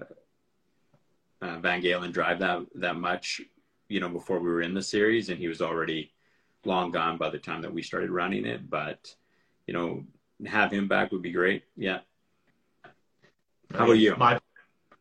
[1.41, 3.41] uh, Van Galen drive that that much,
[3.89, 6.13] you know, before we were in the series, and he was already
[6.67, 8.69] long gone by the time that we started running it.
[8.69, 9.13] But
[9.65, 10.03] you know,
[10.45, 11.63] have him back would be great.
[11.75, 11.99] Yeah.
[13.73, 14.15] How about you?
[14.17, 14.39] My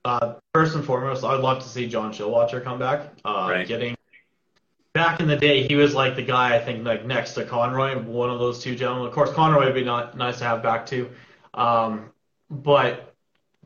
[0.04, 3.12] uh, first and foremost, I'd love to see John Chilwater come back.
[3.24, 3.66] Uh, right.
[3.66, 3.96] Getting
[4.92, 7.98] back in the day, he was like the guy I think like next to Conroy,
[7.98, 9.06] one of those two gentlemen.
[9.06, 11.10] Of course, Conroy would be not nice to have back too,
[11.54, 12.10] um,
[12.50, 13.14] but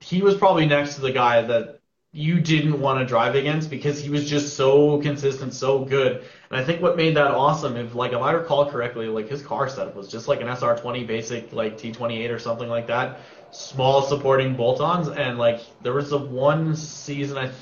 [0.01, 1.81] he was probably next to the guy that
[2.13, 6.25] you didn't want to drive against because he was just so consistent, so good.
[6.51, 9.43] And I think what made that awesome, if like if I recall correctly, like his
[9.43, 13.21] car setup was just like an SR20 basic like T28 or something like that,
[13.53, 17.53] small supporting bolt-ons, and like there was the one season I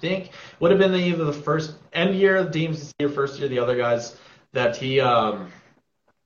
[0.00, 0.30] think
[0.60, 3.58] would have been the, either the first end year of Deems year, first year the
[3.58, 4.16] other guys
[4.52, 5.52] that he um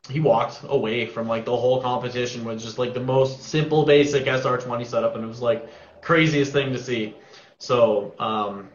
[0.08, 4.26] he walked away from like the whole competition with just like the most simple basic
[4.26, 5.68] SR20 setup, and it was like
[6.02, 7.16] craziest thing to see.
[7.58, 8.68] So um,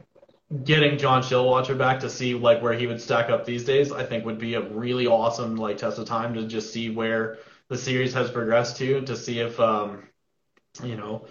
[0.63, 4.03] getting John Chilwater back to see like where he would stack up these days, I
[4.03, 7.77] think would be a really awesome like test of time to just see where the
[7.77, 10.03] series has progressed to, to see if um,
[10.83, 11.25] you know.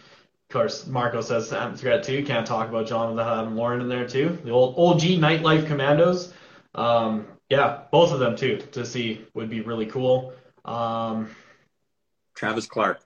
[0.48, 1.48] Of course, Marco says
[1.80, 2.24] threat too.
[2.24, 4.38] Can't talk about John without having Lauren in there too.
[4.44, 6.32] The old old G Nightlife Commandos.
[6.74, 10.34] Um, yeah, both of them too to see would be really cool.
[10.64, 11.30] Um,
[12.34, 13.00] Travis Clark.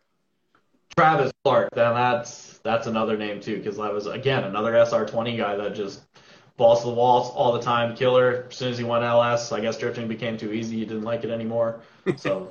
[0.97, 1.71] Travis Clark.
[1.75, 6.03] Then that's that's another name too, because that was again another SR20 guy that just
[6.57, 8.47] balls to the walls all the time, killer.
[8.51, 10.79] As soon as he went LS, I guess drifting became too easy.
[10.79, 11.81] He didn't like it anymore.
[12.17, 12.51] So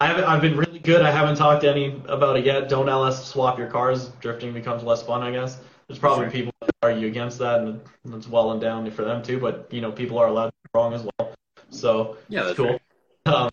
[0.00, 0.24] I haven't.
[0.24, 1.02] I've been really good.
[1.02, 2.70] I haven't talked to any about it yet.
[2.70, 4.08] Don't LS swap your cars.
[4.20, 5.60] Drifting becomes less fun, I guess.
[5.88, 6.30] There's probably sure.
[6.30, 7.80] people that argue against that, and
[8.14, 9.38] it's well and down for them too.
[9.38, 11.34] But you know, people are allowed to be wrong as well.
[11.68, 12.78] So yeah, that's cool.
[13.26, 13.34] Right.
[13.34, 13.50] Um,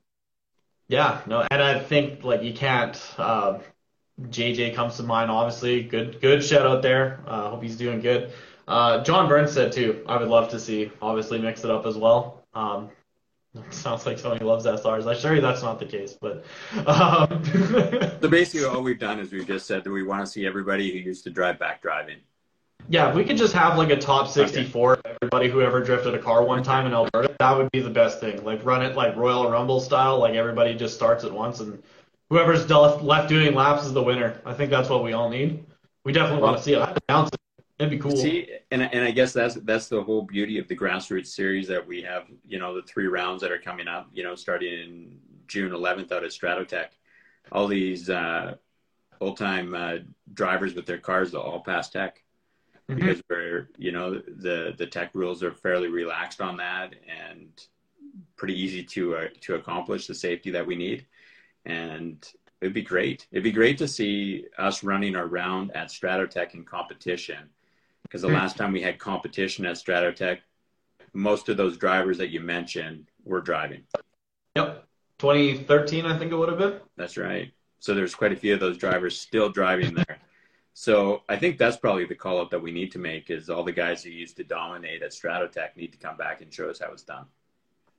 [0.88, 2.98] yeah, no, and I think like you can't.
[3.18, 3.60] Uh,
[4.22, 5.84] JJ comes to mind, obviously.
[5.84, 7.20] Good, good shout out there.
[7.28, 8.32] Uh, hope he's doing good.
[8.68, 10.04] Uh, John Burns said too.
[10.08, 12.44] I would love to see, obviously, mix it up as well.
[12.54, 12.90] Um,
[13.70, 15.08] sounds like Tony loves SRs.
[15.08, 16.46] I'm sure that's not the case, but.
[16.88, 17.44] Um,
[18.22, 20.92] so basically, all we've done is we've just said that we want to see everybody
[20.92, 22.18] who used to drive back driving.
[22.90, 25.16] Yeah, if we could just have like a top 64 okay.
[25.22, 28.22] everybody who ever drifted a car one time in Alberta, that would be the best
[28.22, 28.44] thing.
[28.46, 31.84] Like run it like Royal Rumble style, like everybody just starts at once and
[32.30, 34.42] whoever's left, left doing laps is the winner.
[34.46, 35.66] I think that's what we all need.
[36.04, 36.90] We definitely well, want to see it.
[37.10, 37.40] It.
[37.80, 38.16] It'd be cool.
[38.16, 41.86] See, and and I guess that's that's the whole beauty of the grassroots series that
[41.86, 42.24] we have.
[42.46, 44.10] You know, the three rounds that are coming up.
[44.14, 46.90] You know, starting in June 11th out at Stratotech.
[47.52, 48.56] All these uh,
[49.22, 49.98] old time uh,
[50.34, 52.24] drivers with their cars, they'll all pass tech
[52.90, 53.00] mm-hmm.
[53.00, 57.50] because we're you know the the tech rules are fairly relaxed on that and
[58.36, 61.06] pretty easy to uh, to accomplish the safety that we need
[61.66, 62.28] and
[62.62, 63.28] it'd be great.
[63.32, 67.50] It'd be great to see us running our round at stratotech in competition
[68.04, 68.38] because the mm-hmm.
[68.38, 70.40] last time we had competition at stratotech
[71.14, 73.84] most of those drivers that you mentioned were driving.
[74.56, 74.84] Yep.
[75.20, 76.80] 2013 i think it would have been.
[76.96, 77.52] That's right.
[77.80, 80.20] So there's quite a few of those drivers still driving there.
[80.74, 83.64] So I think that's probably the call up that we need to make is all
[83.64, 86.80] the guys who used to dominate at Stratotech need to come back and show us
[86.80, 87.26] how it's done.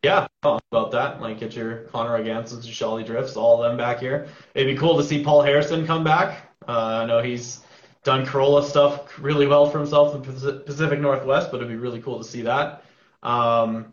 [0.02, 1.20] Yeah, about that.
[1.20, 4.28] Like get your Connor Agansons, your Shelly Drifts, all of them back here.
[4.54, 6.52] It'd be cool to see Paul Harrison come back.
[6.68, 7.60] Uh, I know he's
[8.04, 12.00] done Corolla stuff really well for himself in the Pacific Northwest, but it'd be really
[12.00, 12.84] cool to see that.
[13.22, 13.92] Um,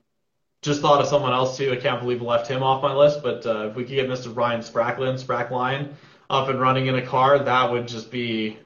[0.62, 1.72] just thought of someone else too.
[1.72, 4.08] I can't believe I left him off my list, but uh, if we could get
[4.08, 4.34] Mr.
[4.34, 5.94] Brian Spracklin, Sprackline,
[6.30, 8.58] up and running in a car, that would just be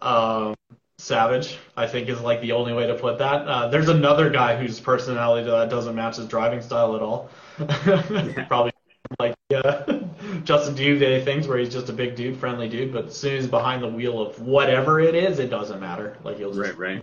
[0.00, 0.54] um,
[1.00, 3.46] savage, I think is like the only way to put that.
[3.46, 7.30] Uh, there's another guy whose personality that doesn't match his driving style at all.
[8.48, 8.72] Probably
[9.18, 10.00] like uh,
[10.44, 13.44] Justin Day things where he's just a big dude, friendly dude, but as soon as
[13.44, 16.18] he's behind the wheel of whatever it is, it doesn't matter.
[16.22, 16.78] Like he'll just...
[16.78, 17.02] right,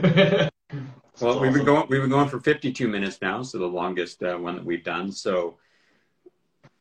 [1.20, 1.42] well, awesome.
[1.42, 4.56] we've been going we've been going for 52 minutes now, so the longest uh, one
[4.56, 5.12] that we've done.
[5.12, 5.56] So.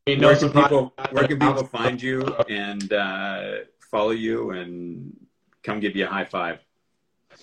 [0.05, 5.15] where can people where can people find you and uh, follow you and
[5.67, 6.59] come give you a high five.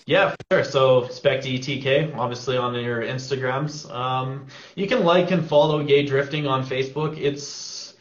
[0.06, 0.64] Yeah, sure.
[0.64, 3.88] So SpecDTK, obviously on your Instagrams.
[3.90, 7.16] Um, you can like and follow Gay Drifting on Facebook.
[7.18, 7.94] It's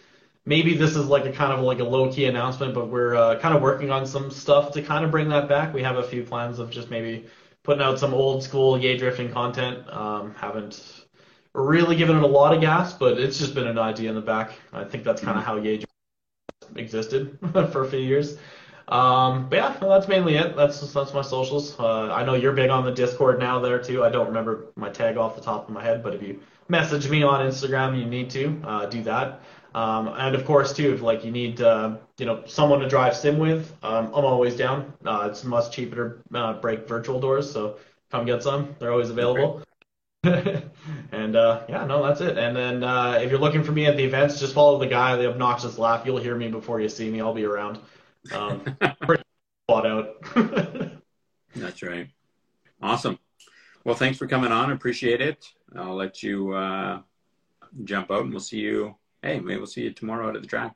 [0.45, 3.39] maybe this is like a kind of like a low key announcement, but we're uh,
[3.39, 5.73] kind of working on some stuff to kind of bring that back.
[5.73, 7.25] We have a few plans of just maybe
[7.63, 9.87] putting out some old school Gay Drifting content.
[9.89, 11.05] Um, haven't
[11.53, 14.21] really given it a lot of gas, but it's just been an idea in the
[14.21, 14.53] back.
[14.73, 15.83] I think that's kind of how Yay
[16.75, 17.37] existed
[17.71, 18.37] for a few years.
[18.87, 20.55] Um, but yeah, that's mainly it.
[20.55, 21.79] That's that's my socials.
[21.79, 24.03] Uh, I know you're big on the Discord now there too.
[24.03, 27.09] I don't remember my tag off the top of my head, but if you message
[27.09, 29.41] me on Instagram, you need to uh, do that.
[29.75, 33.15] Um, and of course too, if like you need uh, you know someone to drive
[33.15, 34.93] sim with, um, I'm always down.
[35.05, 37.77] Uh, it's much cheaper to uh, break virtual doors, so
[38.11, 38.75] come get some.
[38.79, 39.63] They're always available.
[40.23, 42.37] and uh, yeah, no, that's it.
[42.37, 45.15] And then uh, if you're looking for me at the events, just follow the guy,
[45.15, 46.05] the obnoxious laugh.
[46.05, 47.19] You'll hear me before you see me.
[47.19, 47.79] I'll be around.
[48.31, 48.63] Um,
[49.01, 49.23] pretty
[49.67, 50.21] thought out.
[51.55, 52.09] That's right.
[52.81, 53.19] Awesome.
[53.85, 54.71] Well, thanks for coming on.
[54.71, 55.45] Appreciate it.
[55.75, 57.01] I'll let you uh,
[57.83, 58.95] jump out, and we'll see you.
[59.21, 60.75] Hey, maybe we'll see you tomorrow out at the track.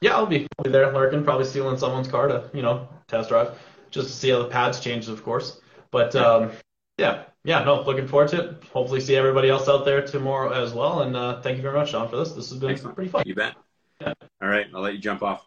[0.00, 3.28] Yeah, I'll be, I'll be there lurking, probably stealing someone's car to, you know, test
[3.28, 3.56] drive,
[3.90, 5.60] just to see how the pads change, of course.
[5.92, 6.50] But um,
[6.98, 8.64] yeah, yeah, no, looking forward to it.
[8.72, 11.02] Hopefully, see everybody else out there tomorrow as well.
[11.02, 12.32] And uh, thank you very much, Sean, for this.
[12.32, 12.96] This has been Excellent.
[12.96, 13.22] pretty fun.
[13.26, 13.54] You bet.
[14.00, 14.14] Yeah.
[14.40, 15.46] All right, I'll let you jump off.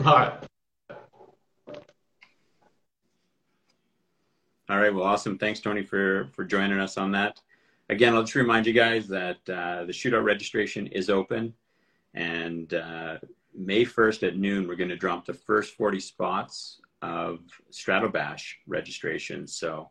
[0.00, 0.32] All right.
[4.68, 4.94] All right.
[4.94, 5.36] Well, awesome.
[5.36, 7.40] Thanks, Tony, for for joining us on that.
[7.90, 11.52] Again, I'll just remind you guys that uh, the shootout registration is open,
[12.14, 13.18] and uh,
[13.54, 17.40] May 1st at noon, we're going to drop the first 40 spots of
[17.70, 19.46] Stratobash registration.
[19.46, 19.90] So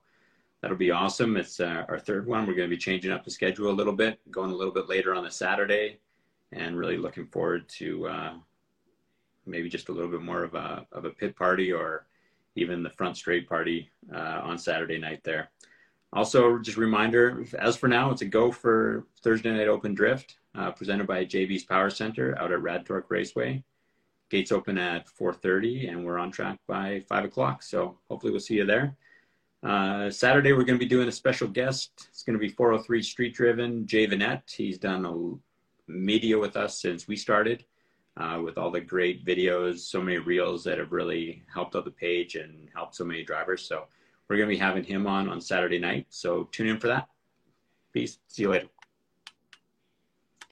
[0.62, 1.38] that'll be awesome.
[1.38, 2.48] It's uh, our third one.
[2.48, 4.90] We're going to be changing up the schedule a little bit, going a little bit
[4.90, 6.00] later on the Saturday,
[6.52, 8.34] and really looking forward to uh,
[9.46, 12.06] maybe just a little bit more of a of a pit party or
[12.56, 15.50] even the front straight party uh, on Saturday night there.
[16.14, 20.36] Also, just a reminder, as for now, it's a go for Thursday Night Open Drift,
[20.56, 23.64] uh, presented by JV's Power Center out at RAD Torque Raceway.
[24.30, 28.56] Gates open at 4.30, and we're on track by 5 o'clock, so hopefully we'll see
[28.56, 28.96] you there.
[29.64, 31.92] Uh, Saturday, we're going to be doing a special guest.
[32.10, 34.52] It's going to be 403 Street Driven, Jay Vanette.
[34.52, 37.64] He's done a media with us since we started
[38.22, 41.92] uh, with all the great videos, so many reels that have really helped out the
[41.92, 43.64] page and helped so many drivers.
[43.64, 43.86] So
[44.30, 46.06] we're going to be having him on on Saturday night.
[46.10, 47.08] So tune in for that.
[47.94, 48.20] Peace.
[48.28, 48.81] See you later.